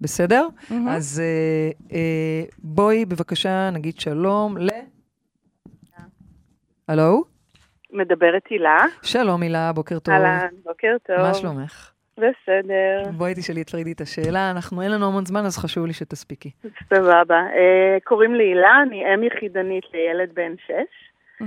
[0.01, 0.47] בסדר?
[0.89, 4.69] אז אה, אה, בואי, בבקשה, נגיד שלום ל...
[6.87, 7.23] הלו?
[7.93, 8.77] מדברת הילה.
[9.03, 10.13] שלום הילה, בוקר טוב.
[10.13, 11.17] אהלן, בוקר טוב.
[11.17, 11.91] מה שלומך?
[12.17, 13.11] בסדר.
[13.17, 16.51] בואי תשאלי את פרידי את השאלה, אנחנו אין לנו המון זמן, אז חשוב לי שתספיקי.
[16.93, 17.41] סבבה.
[17.53, 21.45] Uh, קוראים לי הילה, אני אם יחידנית לילד בן שש, uh,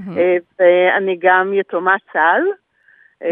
[0.59, 2.42] ואני גם יתומת צה"ל.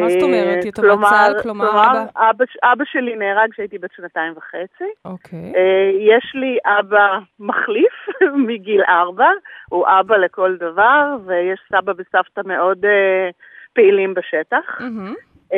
[0.01, 0.65] מה זאת אומרת?
[0.65, 1.43] אה, יתומת צה"ל?
[1.43, 2.05] כלומר, כלומר אבא?
[2.17, 4.91] אבא, אבא שלי נהרג כשהייתי בת שנתיים וחצי.
[5.05, 5.53] אוקיי.
[5.53, 5.59] Okay.
[5.99, 8.09] יש לי אבא מחליף
[8.49, 9.31] מגיל ארבע,
[9.69, 12.89] הוא אבא לכל דבר, ויש סבא וסבתא מאוד uh,
[13.73, 14.81] פעילים בשטח.
[14.81, 15.55] Mm-hmm.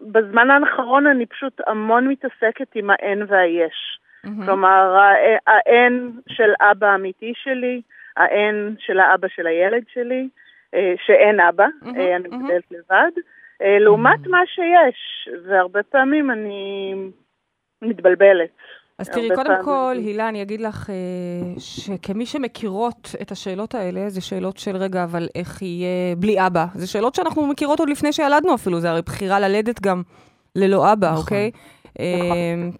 [0.00, 3.98] בזמן האחרון אני פשוט המון מתעסקת עם האין והיש.
[4.26, 4.44] Mm-hmm.
[4.44, 4.98] כלומר,
[5.46, 7.82] האין של אבא אמיתי שלי,
[8.16, 10.42] האין של האבא של הילד שלי, אה,
[11.06, 12.44] שאין אבא, mm-hmm, אני mm-hmm.
[12.44, 13.12] גדלת לבד,
[13.62, 14.30] אה, לעומת mm-hmm.
[14.30, 16.94] מה שיש, והרבה פעמים אני
[17.82, 18.50] מתבלבלת.
[18.98, 19.64] אז תראי, קודם פעמים.
[19.64, 25.04] כל, הילה, אני אגיד לך אה, שכמי שמכירות את השאלות האלה, זה שאלות של רגע,
[25.04, 26.66] אבל איך יהיה בלי אבא?
[26.74, 30.02] זה שאלות שאנחנו מכירות עוד לפני שילדנו אפילו, זה הרי בחירה ללדת גם
[30.56, 31.50] ללא אבא, נכון, אוקיי?
[31.98, 32.70] נכון.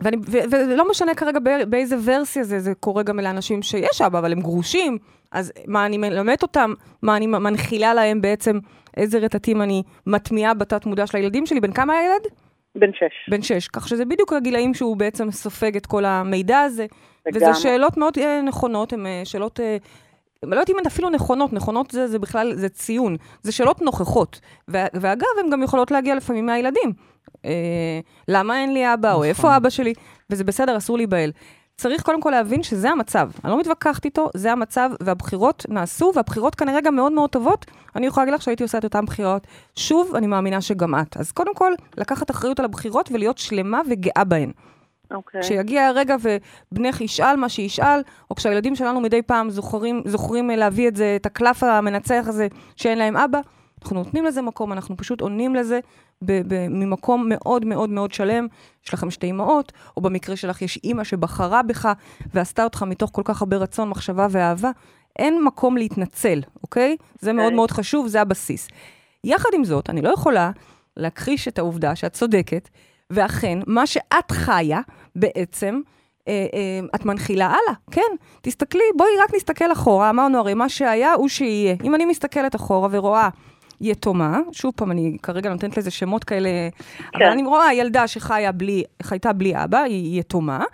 [0.00, 0.16] ואני,
[0.50, 4.98] ולא משנה כרגע באיזה ורסיה זה, זה קורה גם לאנשים שיש אבא, אבל הם גרושים,
[5.32, 8.58] אז מה אני מלמדת אותם, מה אני מנחילה להם בעצם,
[8.96, 11.60] איזה רטטים אני מטמיעה בתת מודע של הילדים שלי.
[11.60, 12.26] בן כמה הילד?
[12.74, 13.30] בן שש.
[13.30, 16.86] בן שש, כך שזה בדיוק הגילאים שהוא בעצם סופג את כל המידע הזה.
[17.34, 19.60] וזה שאלות מאוד uh, נכונות, הן uh, שאלות...
[19.60, 19.62] Uh,
[20.42, 23.16] לא יודעת אם הן אפילו נכונות, נכונות זה, זה בכלל, זה ציון.
[23.42, 24.40] זה שאלות נוכחות.
[24.68, 26.92] ואגב, הן גם יכולות להגיע לפעמים מהילדים.
[27.46, 29.20] אה, למה אין לי אבא, נכון.
[29.20, 29.94] או איפה אבא שלי,
[30.30, 31.30] וזה בסדר, אסור להיבהל.
[31.76, 33.30] צריך קודם כל להבין שזה המצב.
[33.44, 37.66] אני לא מתווכחת איתו, זה המצב, והבחירות נעשו, והבחירות כנראה גם מאוד מאוד טובות.
[37.96, 39.46] אני יכולה להגיד לך שהייתי עושה את אותן בחירות.
[39.76, 41.16] שוב, אני מאמינה שגם את.
[41.16, 44.52] אז קודם כל, לקחת אחריות על הבחירות ולהיות שלמה וגאה בהן.
[45.10, 45.40] אוקיי.
[45.40, 45.44] Okay.
[45.44, 46.16] כשיגיע הרגע
[46.72, 51.26] ובנך ישאל מה שישאל, או כשהילדים שלנו מדי פעם זוכרים, זוכרים להביא את זה, את
[51.26, 53.40] הקלף המנצח הזה שאין להם אבא,
[53.82, 55.80] אנחנו נותנים לזה מקום, אנחנו פשוט עונים לזה
[56.22, 58.46] ב- ב- ממקום מאוד מאוד מאוד שלם.
[58.86, 61.92] יש לכם שתי אמהות, או במקרה שלך יש אימא שבחרה בך
[62.34, 64.70] ועשתה אותך מתוך כל כך הרבה רצון, מחשבה ואהבה.
[65.18, 66.96] אין מקום להתנצל, אוקיי?
[67.20, 68.68] זה מאוד מאוד חשוב, זה הבסיס.
[69.24, 70.50] יחד עם זאת, אני לא יכולה
[70.96, 72.68] להכחיש את העובדה שאת צודקת,
[73.10, 74.80] ואכן, מה שאת חיה,
[75.16, 75.80] בעצם,
[76.28, 78.16] אה, אה, את מנחילה הלאה, כן.
[78.42, 81.76] תסתכלי, בואי רק נסתכל אחורה, אמרנו הרי מה שהיה הוא שיהיה.
[81.84, 83.28] אם אני מסתכלת אחורה ורואה
[83.80, 87.08] יתומה, שוב פעם, אני כרגע נותנת לזה שמות כאלה, כן.
[87.14, 90.64] אבל אני רואה ילדה שחיה בלי, חייתה בלי אבא, היא יתומה.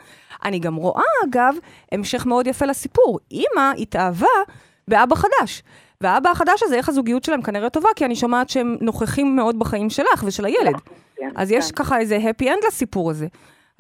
[0.45, 1.55] אני גם רואה, אגב,
[1.93, 3.19] המשך מאוד יפה לסיפור.
[3.31, 4.27] אימא התאהבה
[4.89, 5.63] באבא חדש.
[6.01, 9.91] והאבא החדש הזה, איך הזוגיות שלהם כנראה טובה, כי אני שומעת שהם נוכחים מאוד בחיים
[9.91, 10.75] שלך ושל הילד.
[11.17, 11.55] כן, אז כן.
[11.55, 13.27] יש ככה איזה happy end לסיפור הזה.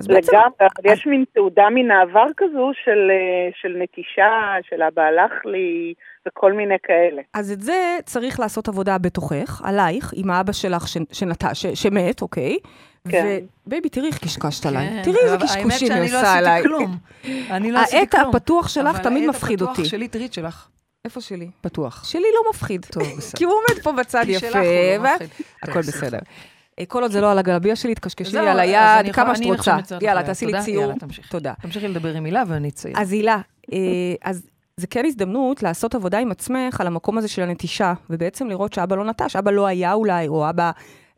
[0.02, 0.32] אז בעצם...
[0.36, 5.94] לגמרי, יש מין תעודה מן העבר כזו של, אה, של נטישה, של אבא הלך לי,
[6.28, 7.22] וכל מיני כאלה.
[7.34, 11.44] אז את זה צריך לעשות עבודה בתוכך, עלייך, עם האבא שלך שנת...
[11.52, 11.66] ש...
[11.66, 12.56] שמת, אוקיי?
[13.08, 13.38] כן.
[13.66, 14.88] ובייבי, תראי איך קשקשת עליי.
[14.88, 16.52] כן, תראי איזה קשקושים היא עושה עליי.
[16.52, 16.96] האמת שאני לא עשיתי כלום.
[17.56, 18.24] אני לא עשיתי כלום.
[18.24, 19.62] העט הפתוח שלך תמיד מפחיד אותי.
[19.62, 20.68] אבל העט הפתוח שלי, תראי את שלך.
[21.04, 21.50] איפה שלי?
[21.60, 22.04] פתוח.
[22.04, 22.86] שלי לא מפחיד.
[22.92, 23.36] טוב, בסדר.
[23.38, 24.46] כי הוא עומד פה בצד יפה.
[24.46, 25.46] כי שלך הוא לא מפחיד.
[25.62, 26.18] הכל בסדר.
[26.78, 29.76] אה, כל עוד זה לא על הגלביה שלי, תקשקשי לי על היד, כמה שאת רוצה.
[30.00, 30.92] יאללה, תעשי לי ציור.
[31.30, 31.52] תודה.
[31.62, 32.94] תמשיכי לדבר עם הילה ואני אצייר.
[32.98, 33.38] אז הילה,
[33.72, 33.78] אה,
[34.22, 38.72] אז זה כן הזדמנות לעשות עבודה עם עצמך על המקום הזה של הנטישה, ובעצם לראות
[38.72, 40.70] שאבא לא נטש, אבא לא היה אולי, או אבא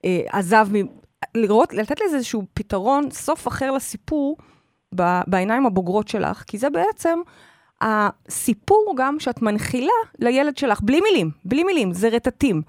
[0.04, 0.86] אה, עזב, מ...
[1.34, 4.36] לראות, לתת לזה איזשהו פתרון, סוף אחר לסיפור
[5.26, 7.18] בעיניים הבוגרות שלך, כי זה בעצם
[7.80, 12.62] הסיפור גם שאת מנחילה לילד שלך, בלי מילים, בלי מילים, זה רטטים.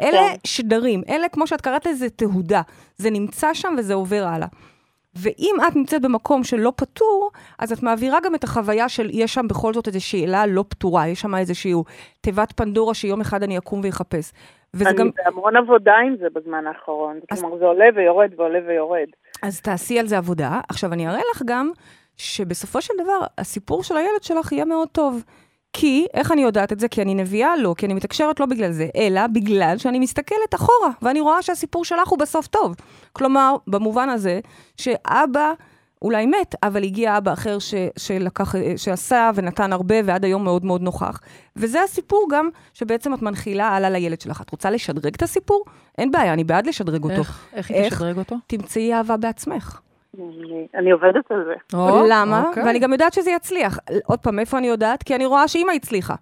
[0.00, 0.36] אלה כן.
[0.44, 2.62] שדרים, אלה, כמו שאת קראת לזה, תהודה.
[2.96, 4.48] זה נמצא שם וזה עובר הלאה.
[5.16, 9.48] ואם את נמצאת במקום שלא פתור, אז את מעבירה גם את החוויה של, יש שם
[9.48, 11.72] בכל זאת איזו שאלה לא פתורה, יש שם איזושהי
[12.20, 14.32] תיבת פנדורה שיום אחד אני אקום ואחפש.
[14.74, 15.10] וזה אני גם...
[15.24, 17.20] בהמון עבודה עם זה בזמן האחרון.
[17.30, 17.40] אז...
[17.40, 19.08] כלומר, זה עולה ויורד ועולה ויורד.
[19.42, 20.60] אז תעשי על זה עבודה.
[20.68, 21.70] עכשיו, אני אראה לך גם
[22.16, 25.24] שבסופו של דבר, הסיפור של הילד שלך יהיה מאוד טוב.
[25.76, 26.88] כי, איך אני יודעת את זה?
[26.88, 27.56] כי אני נביאה?
[27.56, 31.84] לא, כי אני מתקשרת לא בגלל זה, אלא בגלל שאני מסתכלת אחורה, ואני רואה שהסיפור
[31.84, 32.74] שלך הוא בסוף טוב.
[33.12, 34.40] כלומר, במובן הזה,
[34.76, 35.52] שאבא...
[36.02, 40.82] אולי מת, אבל הגיע אבא אחר ש, שלקח, שעשה ונתן הרבה ועד היום מאוד מאוד
[40.82, 41.20] נוכח.
[41.56, 44.40] וזה הסיפור גם שבעצם את מנחילה הלאה לילד שלך.
[44.40, 45.64] את רוצה לשדרג את הסיפור?
[45.98, 47.14] אין בעיה, אני בעד לשדרג אותו.
[47.14, 48.36] איך, איך היא תשדרג אותו?
[48.46, 49.80] תמצאי אהבה בעצמך.
[50.74, 51.76] אני עובדת על זה.
[52.10, 52.44] למה?
[52.48, 52.62] אוקיי.
[52.62, 53.78] ואני גם יודעת שזה יצליח.
[54.06, 55.02] עוד פעם, איפה אני יודעת?
[55.02, 56.14] כי אני רואה שאימא הצליחה.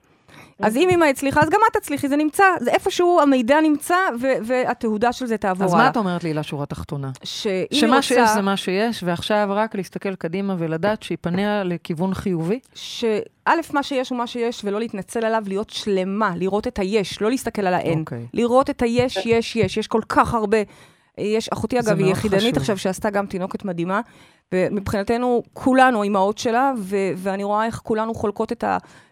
[0.63, 5.13] אז אם אמא הצליחה, אז גם את תצליחי, זה נמצא, זה איפשהו המידע נמצא, והתהודה
[5.13, 5.77] של זה תעבור הלאה.
[5.77, 7.11] אז מה את אומרת לי לשורה התחתונה?
[7.45, 7.77] היא רוצה...
[7.77, 12.61] שמה שיש זה מה שיש, ועכשיו רק להסתכל קדימה ולדעת שהיא פניה לכיוון חיובי?
[12.75, 17.31] שא', מה שיש הוא מה שיש, ולא להתנצל עליו, להיות שלמה, לראות את היש, לא
[17.31, 17.99] להסתכל על האין.
[17.99, 18.01] Okay.
[18.01, 18.27] אוקיי.
[18.35, 20.59] לראות את היש, יש, יש, יש כל כך הרבה.
[21.19, 24.01] יש, אחותי אגב, היא יחידנית עכשיו, שעשתה גם תינוקת מדהימה,
[24.53, 28.65] ומבחינתנו, כולנו אימהות שלה, ו- ואני רואה איך כולנו חולקות את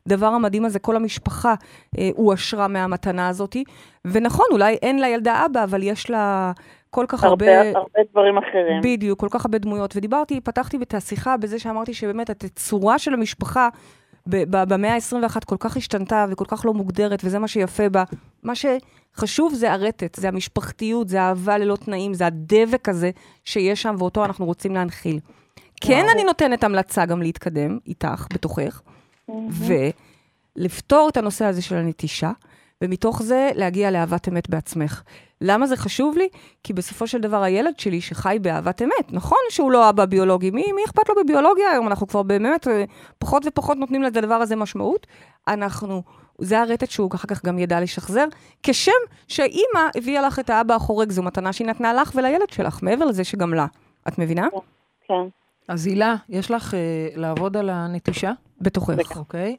[0.06, 1.54] הדבר המדהים הזה, כל המשפחה
[1.98, 3.56] אה, הועשרה מהמתנה הזאת.
[4.04, 6.52] ונכון, אולי אין לילדה אבא, אבל יש לה
[6.90, 7.58] כל כך הרבה...
[7.58, 8.80] הרבה, הרבה דברים אחרים.
[8.82, 9.96] בדיוק, כל כך הרבה דמויות.
[9.96, 13.68] ודיברתי, פתחתי את השיחה בזה שאמרתי שבאמת התצורה של המשפחה,
[14.26, 18.04] במאה ה-21 כל כך השתנתה וכל כך לא מוגדרת, וזה מה שיפה בה.
[18.42, 23.10] מה שחשוב זה הרטט, זה המשפחתיות, זה האהבה ללא תנאים, זה הדבק הזה
[23.44, 25.20] שיש שם, ואותו אנחנו רוצים להנחיל.
[25.80, 28.82] כן, אני נותנת המלצה גם להתקדם איתך, בתוכך,
[30.56, 32.30] ולפתור את הנושא הזה של הנטישה,
[32.82, 35.02] ומתוך זה להגיע לאהבת אמת בעצמך.
[35.40, 36.28] למה זה חשוב לי?
[36.64, 40.72] כי בסופו של דבר הילד שלי שחי באהבת אמת, נכון שהוא לא אבא ביולוגי, מי,
[40.72, 41.86] מי אכפת לו בביולוגיה היום?
[41.86, 42.84] אנחנו כבר באמת אה,
[43.18, 45.06] פחות ופחות נותנים לדבר הזה משמעות.
[45.48, 46.02] אנחנו,
[46.38, 48.24] זה הרטט שהוא אחר כך גם ידע לשחזר,
[48.62, 48.92] כשם
[49.28, 53.24] שאימא הביאה לך את האבא החורג, זו מתנה שהיא נתנה לך ולילד שלך, מעבר לזה
[53.24, 53.66] שגם לה.
[54.08, 54.48] את מבינה?
[55.08, 55.14] כן.
[55.68, 58.32] אז הילה, יש לך אה, לעבוד על הנטישה?
[58.60, 59.16] בתוכך.
[59.16, 59.56] אוקיי.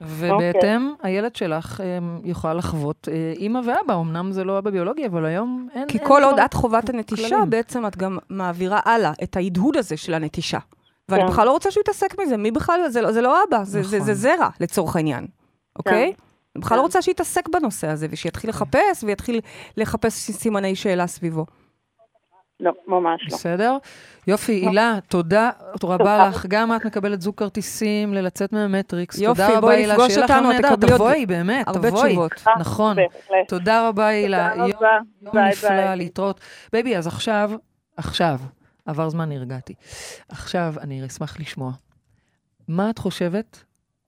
[0.00, 1.06] ובהתאם, okay.
[1.06, 1.82] הילד שלך um,
[2.24, 5.88] יכולה לחוות uh, אימא ואבא, אמנם זה לא אבא ביולוגי, אבל היום אין...
[5.88, 7.50] כי אין כל עוד את חובת הנטישה, כללים.
[7.50, 10.58] בעצם את גם מעבירה הלאה את ההדהוד הזה של הנטישה.
[11.08, 11.28] ואני כן.
[11.28, 13.90] בכלל לא רוצה שהוא יתעסק מזה, מי בכלל, זה, לא, זה לא אבא, זה, נכון.
[13.90, 15.26] זה, זה זרע, לצורך העניין,
[15.78, 16.12] אוקיי?
[16.16, 16.22] כן.
[16.56, 16.86] אני בכלל לא כן.
[16.86, 18.50] רוצה שיתעסק בנושא הזה, ושיתחיל.
[18.50, 19.40] לחפש, ויתחיל
[19.76, 21.46] לחפש סימני שאלה סביבו.
[22.60, 23.36] לא, ממש לא.
[23.36, 23.76] בסדר?
[24.26, 25.50] יופי, הילה, תודה
[25.84, 26.46] רבה לך.
[26.48, 29.18] גם את מקבלת זוג כרטיסים ללצאת מהמטריקס.
[29.18, 32.32] יופי, בואי נפגוש אותנו, תקבלי עוד תבואי, באמת, הרבה תשובות.
[32.58, 32.96] נכון.
[33.48, 34.52] תודה רבה, הילה.
[35.22, 36.40] יום נפלא להתראות.
[36.72, 37.50] baby, אז עכשיו,
[37.96, 38.38] עכשיו,
[38.86, 39.74] עבר זמן, נרגעתי.
[40.28, 41.72] עכשיו, אני אשמח לשמוע.
[42.68, 43.64] מה את חושבת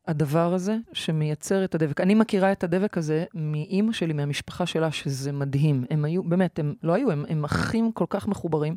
[0.06, 2.00] הדבר הזה שמייצר את הדבק.
[2.00, 5.84] אני מכירה את הדבק הזה מאימא שלי, מהמשפחה שלה, שזה מדהים.
[5.90, 8.76] הם היו, באמת, הם לא היו, הם, הם אחים כל כך מחוברים.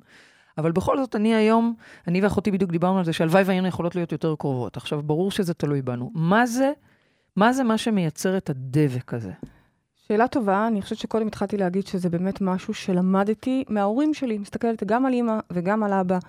[0.58, 1.74] אבל בכל זאת, אני היום,
[2.08, 4.78] אני ואחותי בדיוק דיברנו על זה, שהלוואי והיינו יכולות להיות יותר קרובות.
[4.78, 6.12] עכשיו, ברור שזה תלוי בנו.
[6.13, 6.72] מה זה,
[7.36, 9.32] מה זה מה שמייצר את הדבק הזה?
[10.08, 14.38] שאלה טובה, אני חושבת שקודם התחלתי להגיד שזה באמת משהו שלמדתי מההורים שלי.
[14.38, 16.20] מסתכלת גם על אימא וגם על אבא.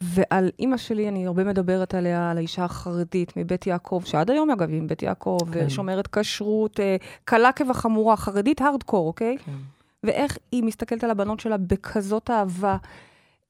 [0.00, 4.70] ועל אימא שלי, אני הרבה מדברת עליה, על האישה החרדית מבית יעקב, שעד היום אגב
[4.70, 5.68] היא מבית יעקב, כן.
[5.68, 9.36] שומרת כשרות, אה, קלה כבחמורה, חרדית הארדקור, אוקיי?
[9.44, 9.52] כן.
[10.04, 12.76] ואיך היא מסתכלת על הבנות שלה בכזאת אהבה.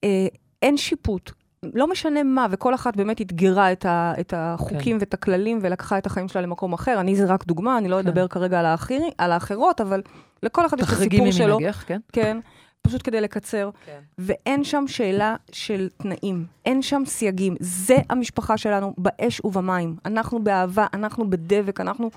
[0.03, 0.27] אה,
[0.61, 1.31] אין שיפוט,
[1.73, 4.97] לא משנה מה, וכל אחת באמת אתגרה את, ה, את החוקים כן.
[4.99, 6.99] ואת הכללים ולקחה את החיים שלה למקום אחר.
[6.99, 8.07] אני זה רק דוגמה, אני לא כן.
[8.07, 10.01] אדבר כרגע על, האחיר, על האחרות, אבל
[10.43, 11.31] לכל אחד יש את הסיפור שלו.
[11.31, 11.99] תחרגי ממנהגך, כן?
[12.11, 12.39] כן.
[12.81, 13.69] פשוט כדי לקצר.
[13.85, 13.99] כן.
[14.17, 17.55] ואין שם שאלה של תנאים, אין שם סייגים.
[17.59, 19.95] זה המשפחה שלנו באש ובמים.
[20.05, 22.09] אנחנו באהבה, אנחנו בדבק, אנחנו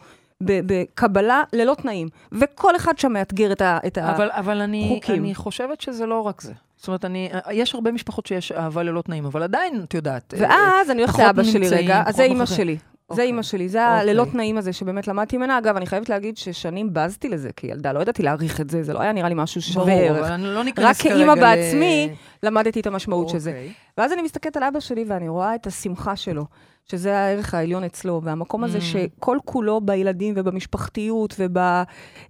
[0.43, 2.09] בקבלה ללא תנאים.
[2.33, 4.45] וכל אחד שם מאתגר את, ה, את אבל, החוקים.
[4.45, 6.53] אבל אני, אני חושבת שזה לא רק זה.
[6.77, 10.91] זאת אומרת, אני, יש הרבה משפחות שיש אהבה ללא תנאים, אבל עדיין, את יודעת, ואז
[10.91, 12.77] אני הולכת לאבא שלי רגע, אז זה אימא שלי.
[13.09, 13.27] זה אוקיי.
[13.27, 14.33] אימא שלי, זה הללא אוקיי.
[14.33, 15.59] תנאים הזה שבאמת למדתי ממנה.
[15.59, 19.01] אגב, אני חייבת להגיד ששנים בזתי לזה כילדה, לא ידעתי להעריך את זה, זה לא
[19.01, 20.17] היה נראה לי משהו שווה ערך.
[20.17, 21.19] ברור, אבל לא ניכנס כרגע ל...
[21.21, 23.51] רק כאימא בעצמי למדתי את המשמעות של זה.
[23.51, 23.73] אוקיי.
[23.99, 26.47] ואז אני מסתכלת על אבא שלי ואני רואה את השמחה שלו,
[26.85, 28.81] שזה הערך העליון אצלו, והמקום הזה mm.
[28.81, 31.41] שכל כולו בילדים ובמשפחתיות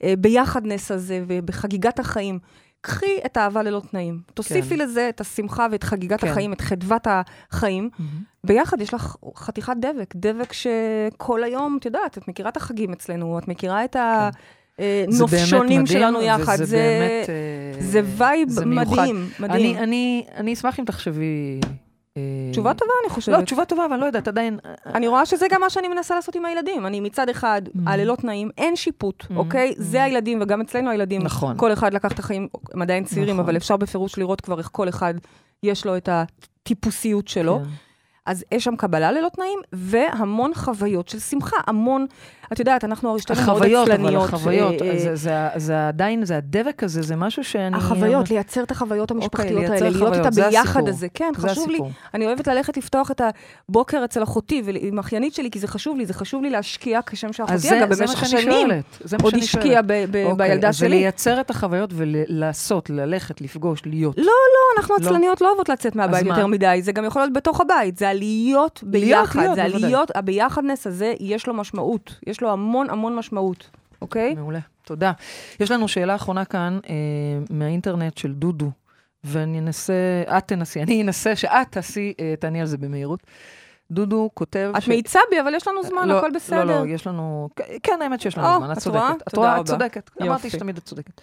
[0.03, 2.39] וביחדנס הזה ובחגיגת החיים.
[2.83, 4.21] קחי את האהבה ללא תנאים.
[4.35, 4.79] תוסיפי כן.
[4.79, 6.29] לזה את השמחה ואת חגיגת כן.
[6.29, 7.91] החיים, את חדוות החיים.
[7.93, 8.03] Mm-hmm.
[8.45, 13.39] ביחד יש לך חתיכת דבק, דבק שכל היום, את יודעת, את מכירה את החגים אצלנו,
[13.39, 14.31] את מכירה את ה...
[14.77, 14.83] כן.
[15.19, 16.57] נופשונים שלנו יחד.
[16.57, 17.29] זה, זה באמת...
[17.29, 19.77] אה, זה vibe מדהים, מדהים.
[19.77, 21.71] אני, אני, אני אשמח אם תחשבי אה,
[22.53, 23.39] תשובה טובה, אני חושבת.
[23.39, 24.59] לא, תשובה טובה, אבל לא יודעת, עדיין...
[24.87, 26.87] אני רואה שזה גם מה שאני מנסה לעשות עם הילדים.
[26.87, 27.63] אני מצד אחד.
[27.87, 29.37] הללא תנאים, אין שיפוט, mm-hmm.
[29.37, 29.71] אוקיי?
[29.71, 29.83] Mm-hmm.
[29.83, 31.23] זה הילדים, וגם אצלנו הילדים.
[31.23, 31.57] נכון.
[31.57, 33.45] כל אחד לקח את החיים, הם עדיין צעירים, נכון.
[33.45, 35.15] אבל אפשר בפירוש לראות כבר איך כל אחד,
[35.63, 37.59] יש לו את הטיפוסיות שלו.
[37.59, 37.71] כן.
[38.27, 42.07] אז יש שם קבלה ללא תנאים, והמון חוויות של שמחה, המון,
[42.53, 43.89] את יודעת, אנחנו הרי שתינו מאוד עצלניות.
[43.89, 47.77] החוויות, אבל החוויות, אה, זה, זה, זה עדיין, זה הדבק הזה, זה משהו שאני...
[47.77, 51.07] החוויות, לייצר את החוויות אוקיי, המשפחתיות אוקיי, האלה, להיות איתה ביחד הזה.
[51.15, 51.69] כן, חשוב.
[51.69, 51.79] לי.
[52.15, 53.21] אני אוהבת ללכת לפתוח את
[53.69, 57.33] הבוקר אצל אחותי ועם אחיינית שלי, כי זה חשוב לי, זה חשוב לי להשקיע כשם
[57.33, 58.69] שאחותי, אגב, במשך שנים,
[59.23, 60.89] עוד השקיעה אוקיי, בילדה שלי.
[60.89, 64.19] זה לייצר את החוויות ולעשות, ללכת, לפגוש, להיות.
[64.19, 65.07] לא, לא, אנחנו לא.
[65.07, 68.85] עצלניות לא אוהבות לצאת מהבית יותר מדי, זה גם יכול להיות בתוך הבית, זה הלהיות
[68.87, 73.71] ביחד, להיות, זה הלהיות, הביחדנס הזה, יש לו משמעות, יש לו המון המון משמעות,
[74.03, 74.35] אוקיי?
[74.35, 75.13] מעולה, תודה.
[75.61, 76.95] יש לנו שאלה אחרונה כאן אה,
[77.51, 78.71] מהאינטרנט של דודו,
[79.25, 83.21] ואני אנסה, את תנסי, אני אנסה שאת תעשי, אה, תעני על זה במהירות.
[83.91, 84.73] דודו כותב...
[84.77, 84.89] את ש...
[84.89, 86.65] מאיצה בי, אבל יש לנו זמן, לא, הכל בסדר.
[86.65, 87.49] לא, לא, יש לנו...
[87.83, 89.29] כן, האמת שיש לנו זמן, את צודקת.
[89.29, 89.61] את רואה?
[89.61, 90.11] את צודקת.
[90.23, 91.21] אמרתי שתמיד את צודקת.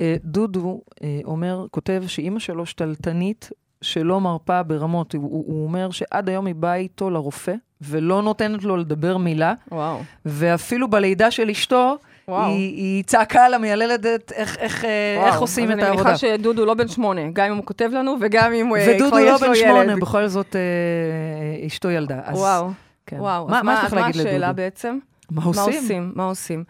[0.00, 3.50] אה, דודו אה, אומר, כותב שאימא שלו שתלטנית
[3.82, 5.14] שלא מרפה ברמות.
[5.14, 9.54] הוא, הוא אומר שעד היום היא באה איתו לרופא, ולא נותנת לו לדבר מילה.
[9.72, 10.00] וואו.
[10.24, 11.96] ואפילו בלידה של אשתו,
[12.28, 15.92] היא, היא צעקה למיילדת איך, איך, אה, איך עושים את העבודה.
[15.92, 18.86] אני מניחה שדודו לא בן שמונה, גם אם הוא כותב לנו וגם אם כבר יש
[18.86, 19.02] לו ילד.
[19.02, 22.20] ודודו לא בן שמונה, בכל זאת אה, אשתו ילדה.
[22.24, 22.70] אז, וואו,
[23.06, 23.16] כן.
[23.20, 23.48] וואו.
[23.48, 24.98] מה, מה, מה, מה השאלה בעצם?
[25.30, 25.62] מה עושים?
[25.64, 26.12] מה עושים?
[26.14, 26.64] מה עושים?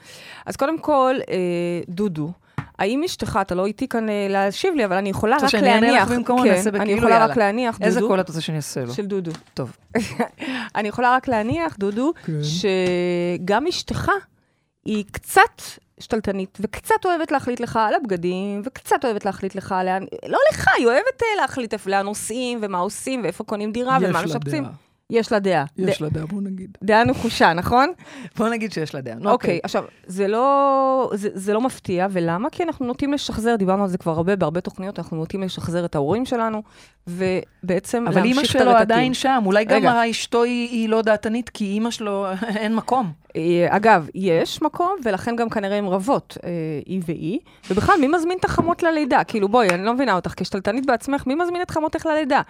[0.46, 1.36] אז קודם כל, אה,
[1.88, 2.30] דודו.
[2.78, 5.50] האם אשתך, אתה לא איתי כאן אה, להשיב לי, אבל אני יכולה רק להניח.
[5.50, 6.92] שאני אענה לך במקומו, כן, נעשה בכאילו, יאללה.
[6.92, 7.86] אני יכולה רק להניח, דודו.
[7.86, 8.94] איזה קול את רוצה שאני אעשה לו?
[8.94, 9.30] של דודו.
[9.54, 9.76] טוב.
[10.76, 12.32] אני יכולה רק להניח, דודו, כן.
[12.42, 14.10] שגם אשתך
[14.84, 15.62] היא קצת
[16.00, 20.04] שתלטנית, וקצת אוהבת להחליט לך על הבגדים, וקצת אוהבת להחליט לך לאן...
[20.26, 24.22] לא לך, היא אוהבת אה, להחליט איפה לאן נוסעים, ומה עושים, ואיפה קונים דירה, ומה
[24.22, 24.34] משפצים.
[24.46, 24.87] יש לה דעה.
[25.12, 25.38] יש לה
[26.08, 26.78] דעה, בוא נגיד.
[26.84, 27.92] דעה נחושה, נכון?
[28.36, 29.14] בוא נגיד שיש לה דעה.
[29.14, 32.50] אוקיי, אוקיי, עכשיו, זה לא, זה, זה לא מפתיע, ולמה?
[32.50, 35.94] כי אנחנו נוטים לשחזר, דיברנו על זה כבר הרבה, בהרבה תוכניות, אנחנו נוטים לשחזר את
[35.94, 36.62] ההורים שלנו,
[37.08, 38.16] ובעצם להמשיך את הרטטים.
[38.16, 42.26] אבל אימא שלו עדיין שם, אולי גם אשתו היא, היא לא דעתנית, כי אימא שלו,
[42.56, 43.12] אין מקום.
[43.36, 46.50] אה, אגב, יש מקום, ולכן גם כנראה הן רבות, אה,
[46.86, 47.38] היא והיא.
[47.70, 49.24] ובכלל, מי מזמין את החמות ללידה?
[49.24, 52.42] כאילו, בואי, אני לא מבינה אותך, כשתלטנית בעצמך, מי מזמין את חמותך ללידה?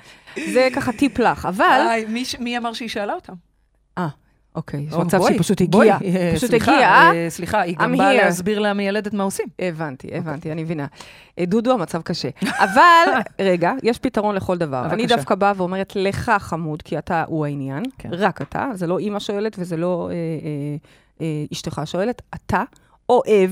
[0.52, 1.98] זה ככה טיפ לך, אבל...
[2.09, 3.34] מי, מי אמר שהיא שאלה אותם?
[3.98, 4.09] אה.
[4.59, 5.98] אוקיי, יש מצב שהיא פשוט הגיעה.
[6.34, 7.11] פשוט הגיעה.
[7.28, 9.46] סליחה, היא גם באה להסביר למיילדת מה עושים.
[9.59, 10.86] הבנתי, הבנתי, אני מבינה.
[11.38, 12.28] אה, דודו, המצב קשה.
[12.42, 14.86] אבל, רגע, יש פתרון לכל דבר.
[14.90, 18.09] אני דווקא באה ואומרת לך, חמוד, כי אתה הוא העניין, כן.
[18.12, 20.14] רק אתה, זה לא אימא שואלת וזה לא אה,
[21.20, 22.62] אה, אשתך שואלת, אתה
[23.09, 23.50] אוהב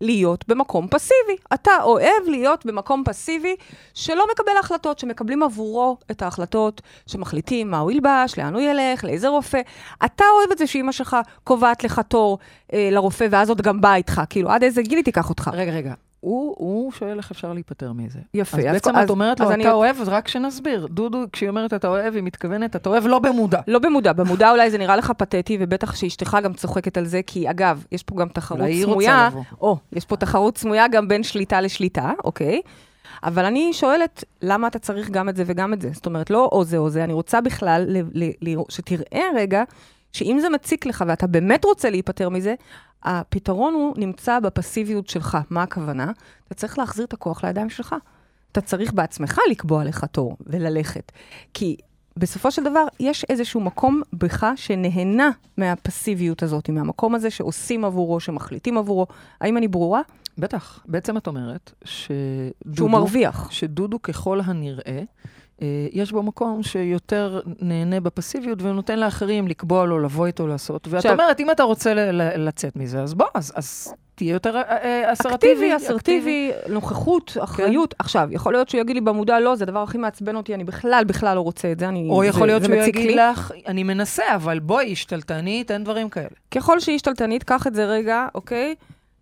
[0.00, 1.36] להיות במקום פסיבי.
[1.54, 3.56] אתה אוהב להיות במקום פסיבי
[3.94, 9.28] שלא מקבל החלטות, שמקבלים עבורו את ההחלטות, שמחליטים מה הוא ילבש, לאן הוא ילך, לאיזה
[9.28, 9.60] רופא.
[10.04, 12.38] אתה אוהב את זה שאימא שלך קובעת לך תור
[12.72, 14.22] אה, לרופא, ואז עוד גם באה איתך.
[14.30, 15.50] כאילו, עד איזה גיל היא תיקח אותך?
[15.52, 15.94] רגע, רגע.
[16.20, 18.18] הוא, הוא שואל איך אפשר להיפטר מזה.
[18.34, 18.56] יפה.
[18.58, 19.70] אז בעצם אז, את אומרת לו, אתה אני...
[19.70, 20.86] אוהב, אז רק שנסביר.
[20.86, 23.60] דודו, כשהיא אומרת אתה אוהב, היא מתכוונת, אתה אוהב לא במודע.
[23.68, 24.12] לא במודע.
[24.12, 28.02] במודע אולי זה נראה לך פתטי, ובטח שאשתך גם צוחקת על זה, כי אגב, יש
[28.02, 29.28] פה גם תחרות סמויה.
[29.60, 32.60] או, יש פה תחרות סמויה גם בין שליטה לשליטה, אוקיי?
[33.24, 35.90] אבל אני שואלת, למה אתה צריך גם את זה וגם את זה?
[35.92, 39.62] זאת אומרת, לא או זה או זה, אני רוצה בכלל ל- ל- ל- שתראה רגע,
[40.12, 42.54] שאם זה מציק לך ואתה באמת רוצה להיפטר מזה,
[43.02, 45.38] הפתרון הוא נמצא בפסיביות שלך.
[45.50, 46.12] מה הכוונה?
[46.46, 47.94] אתה צריך להחזיר את הכוח לידיים שלך.
[48.52, 51.12] אתה צריך בעצמך לקבוע לך תור וללכת.
[51.54, 51.76] כי
[52.16, 58.78] בסופו של דבר, יש איזשהו מקום בך שנהנה מהפסיביות הזאת, מהמקום הזה שעושים עבורו, שמחליטים
[58.78, 59.06] עבורו.
[59.40, 60.00] האם אני ברורה?
[60.38, 60.84] בטח.
[60.86, 62.76] בעצם את אומרת שדודו...
[62.76, 63.50] שהוא מרוויח.
[63.50, 65.02] שדודו ככל הנראה, אה,
[65.92, 70.88] יש בו מקום שיותר נהנה בפסיביות ונותן לאחרים לקבוע לו, לבוא איתו לעשות.
[70.90, 71.94] ואת אומרת, אם אתה רוצה
[72.36, 75.52] לצאת מזה, אז בוא, אז, אז תהיה יותר אה, אה, אסרטיבי.
[75.52, 77.40] אקטיבי, אסרטיבי, נוכחות, כן.
[77.40, 77.94] אחריות.
[77.94, 77.96] כן.
[77.98, 81.04] עכשיו, יכול להיות שהוא יגיד לי במודע, לא, זה הדבר הכי מעצבן אותי, אני בכלל,
[81.06, 82.08] בכלל לא רוצה את זה, אני...
[82.10, 86.28] או יכול להיות שהוא יגיד לך, אני מנסה, אבל בואי, השתלטנית, אין דברים כאלה.
[86.50, 88.74] ככל שהיא השתלטנית, קח את זה רגע, אוקיי?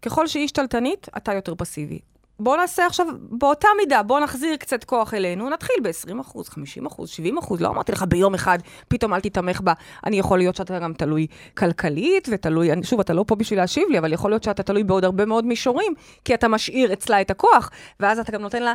[0.03, 1.99] ככל שהיא השתלטנית, אתה יותר פסיבי.
[2.41, 7.69] בואו נעשה עכשיו באותה מידה, בואו נחזיר קצת כוח אלינו, נתחיל ב-20%, 50%, 70%, לא
[7.69, 8.59] אמרתי לך ביום אחד,
[8.89, 9.73] פתאום אל תתמך בה.
[10.07, 11.27] אני יכול להיות שאתה גם תלוי
[11.57, 15.05] כלכלית, ותלוי, שוב, אתה לא פה בשביל להשיב לי, אבל יכול להיות שאתה תלוי בעוד
[15.05, 17.71] הרבה מאוד מישורים, כי אתה משאיר אצלה את הכוח,
[18.01, 18.75] ואז אתה גם נותן לה...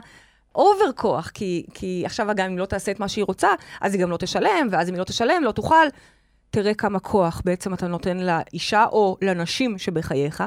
[0.55, 3.49] אובר כוח, כי, כי עכשיו גם אם לא תעשה את מה שהיא רוצה,
[3.81, 5.87] אז היא גם לא תשלם, ואז אם היא לא תשלם, לא תוכל.
[6.49, 10.43] תראה כמה כוח בעצם אתה נותן לאישה או לנשים שבחייך.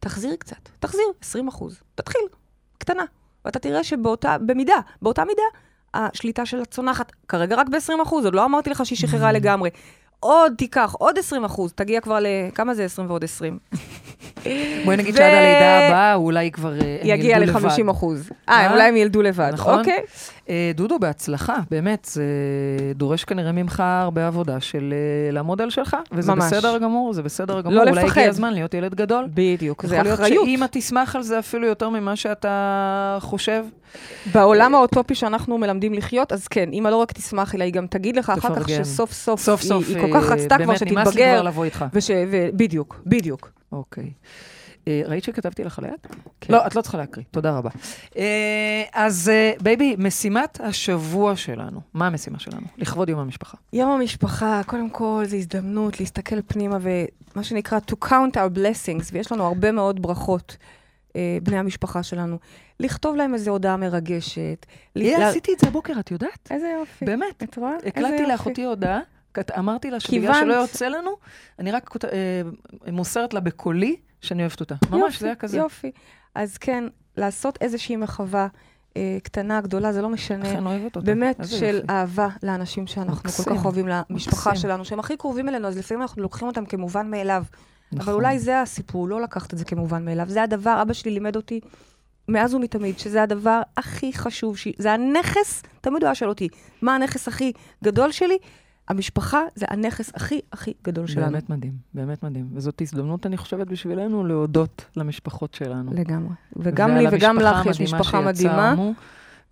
[0.00, 2.41] תחזיר קצת, תחזיר 20 אחוז, תתחיל.
[2.82, 3.04] קטנה.
[3.44, 5.42] ואתה תראה שבאותה, במידה, באותה מידה,
[5.94, 9.32] השליטה שלה צונחת, כרגע רק ב-20 אחוז, עוד לא אמרתי לך שהיא שחררה mm.
[9.32, 9.70] לגמרי.
[10.20, 12.26] עוד תיקח, עוד 20 אחוז, תגיע כבר ל...
[12.54, 13.58] כמה זה 20 ועוד 20?
[14.84, 17.18] בואי נגיד שעד הלידה הבאה אולי כבר אה, הם ילדו לבד.
[17.18, 18.30] יגיע ל-50 אחוז.
[18.48, 19.78] אה, אולי הם ילדו לבד, נכון?
[19.78, 19.98] אוקיי.
[20.48, 22.24] אה, דודו, בהצלחה, באמת, זה
[22.94, 24.94] דורש כנראה ממך הרבה עבודה של
[25.26, 26.44] אה, לעמוד על שלך, וזה ממש.
[26.52, 27.74] בסדר גמור, זה בסדר גמור.
[27.74, 27.98] לא לפחד.
[27.98, 29.28] אולי הגיע הזמן להיות ילד גדול.
[29.34, 30.18] בדיוק, זה אחריות.
[30.18, 33.64] יכול להיות שאמא תשמח על זה אפילו יותר ממה שאתה חושב.
[34.34, 38.16] בעולם האוטופי שאנחנו מלמדים לחיות, אז כן, אמא לא רק תשמח, אלא היא גם תגיד
[38.16, 40.94] לך אחר כך שסוף סוף, סוף, היא, סוף, היא, היא כל כך רצתה כבר שתתבגר.
[40.94, 41.84] באמת, נמאס לי כבר לבוא איתך.
[41.92, 42.10] וש,
[42.54, 43.50] בדיוק, בדיוק.
[43.72, 44.04] אוקיי.
[44.04, 44.10] אה,
[44.88, 46.06] ראית שכתבתי לך ליד?
[46.40, 46.52] כן.
[46.52, 47.70] לא, את לא צריכה להקריא, תודה רבה.
[48.16, 49.30] אה, אז
[49.62, 52.66] baby, משימת השבוע שלנו, מה המשימה שלנו?
[52.78, 53.56] לכבוד יום המשפחה.
[53.72, 59.32] יום המשפחה, קודם כל, זו הזדמנות להסתכל פנימה ומה שנקרא to count our blessings, ויש
[59.32, 60.56] לנו הרבה מאוד ברכות.
[61.42, 62.38] בני המשפחה שלנו,
[62.80, 64.66] לכתוב להם איזו הודעה מרגשת.
[64.96, 66.48] עשיתי את זה הבוקר, את יודעת?
[66.50, 67.04] איזה יופי.
[67.04, 67.42] באמת.
[67.42, 67.76] את רואה?
[67.86, 69.00] הקלטתי לאחותי הודעה.
[69.58, 71.10] אמרתי לה שבגלל שלא יוצא לנו,
[71.58, 72.42] אני רק אה,
[72.92, 74.74] מוסרת לה בקולי שאני אוהבת אותה.
[74.90, 75.56] ממש, זה היה כזה.
[75.56, 75.90] יופי.
[76.34, 76.84] אז כן,
[77.16, 78.48] לעשות איזושהי מחווה
[78.96, 80.52] אה, קטנה, גדולה, זה לא משנה.
[80.52, 81.06] אכן אוהבת אותה.
[81.06, 81.92] באמת של יופי.
[81.92, 84.62] אהבה לאנשים שאנחנו כל כך אוהבים, למשפחה מקסים.
[84.62, 87.44] שלנו, שהם הכי קרובים אלינו, אז לפעמים אנחנו לוקחים אותם כמובן מאליו.
[87.92, 88.00] נכון.
[88.00, 90.28] אבל אולי זה הסיפור, לא לקחת את זה כמובן מאליו.
[90.28, 91.60] זה הדבר, אבא שלי לימד אותי
[92.28, 94.68] מאז ומתמיד, שזה הדבר הכי חשוב, ש...
[94.78, 96.48] זה הנכס, תמיד הוא היה שואל אותי,
[96.82, 97.52] מה הנכס הכי
[97.84, 98.38] גדול שלי?
[98.88, 101.32] המשפחה זה הנכס הכי הכי גדול שלנו.
[101.32, 102.48] באמת מדהים, באמת מדהים.
[102.52, 105.92] וזאת הזדמנות, אני חושבת, בשבילנו להודות למשפחות שלנו.
[105.94, 106.34] לגמרי.
[106.56, 108.74] וגם לי וגם לך יש משפחה מדהימה.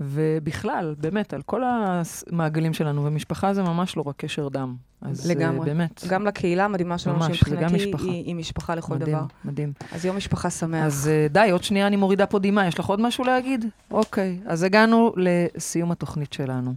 [0.03, 4.77] ובכלל, באמת, על כל המעגלים שלנו, ומשפחה זה ממש לא רק קשר דם.
[5.03, 5.61] אז לגמרי.
[5.61, 6.05] Uh, באמת.
[6.09, 9.27] גם לקהילה המדהימה שלנו, שמבחינתי היא, היא משפחה לכל מדהים, דבר.
[9.45, 9.73] מדהים.
[9.93, 10.85] אז יום משפחה שמח.
[10.85, 12.67] אז uh, די, עוד שנייה אני מורידה פה דמעה.
[12.67, 13.65] יש לך עוד משהו להגיד?
[13.91, 14.39] אוקיי.
[14.47, 16.75] אז הגענו לסיום התוכנית שלנו.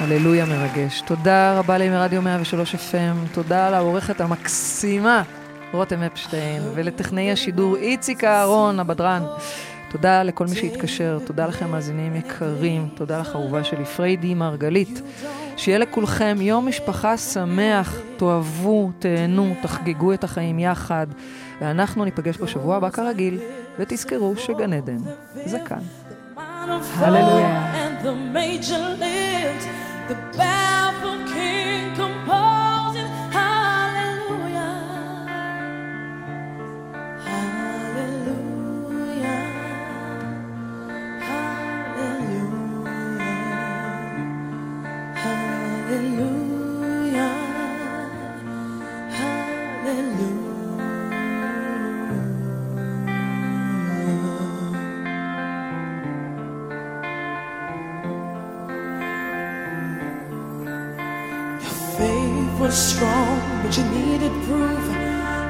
[0.00, 1.00] הללויה מרגש.
[1.00, 5.22] תודה רבה לי מרדיו 103 FM, תודה לעורכת המקסימה
[5.72, 9.22] רותם אפשטיין, ולטכנאי השידור איציק אהרון, הבדרן.
[9.90, 15.02] תודה לכל מי שהתקשר, תודה לכם מאזינים יקרים, תודה לך אהובה שלי, פריידי מרגלית.
[15.56, 21.06] שיהיה לכולכם יום משפחה שמח, תאהבו, תהנו, תחגגו את החיים יחד,
[21.60, 23.38] ואנחנו ניפגש בשבוע הבא כרגיל,
[23.78, 24.98] ותזכרו שגן עדן
[25.44, 25.78] זה כאן.
[26.98, 27.72] הללויה.
[30.08, 32.57] The baffled king composing
[62.68, 64.84] was strong, but you needed proof.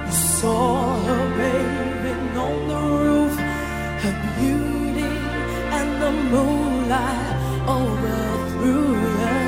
[0.06, 3.34] You saw her bathing on the roof,
[4.04, 5.14] her beauty
[5.78, 7.36] and the moonlight
[7.76, 9.40] overthrew you.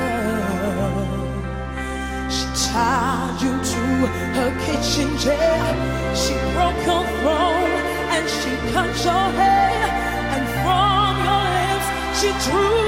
[2.35, 3.83] She tied you to
[4.37, 5.63] her kitchen chair.
[6.21, 7.73] She broke your throne
[8.15, 9.83] and she cut your hair,
[10.35, 11.87] and from your lips
[12.19, 12.81] she drew.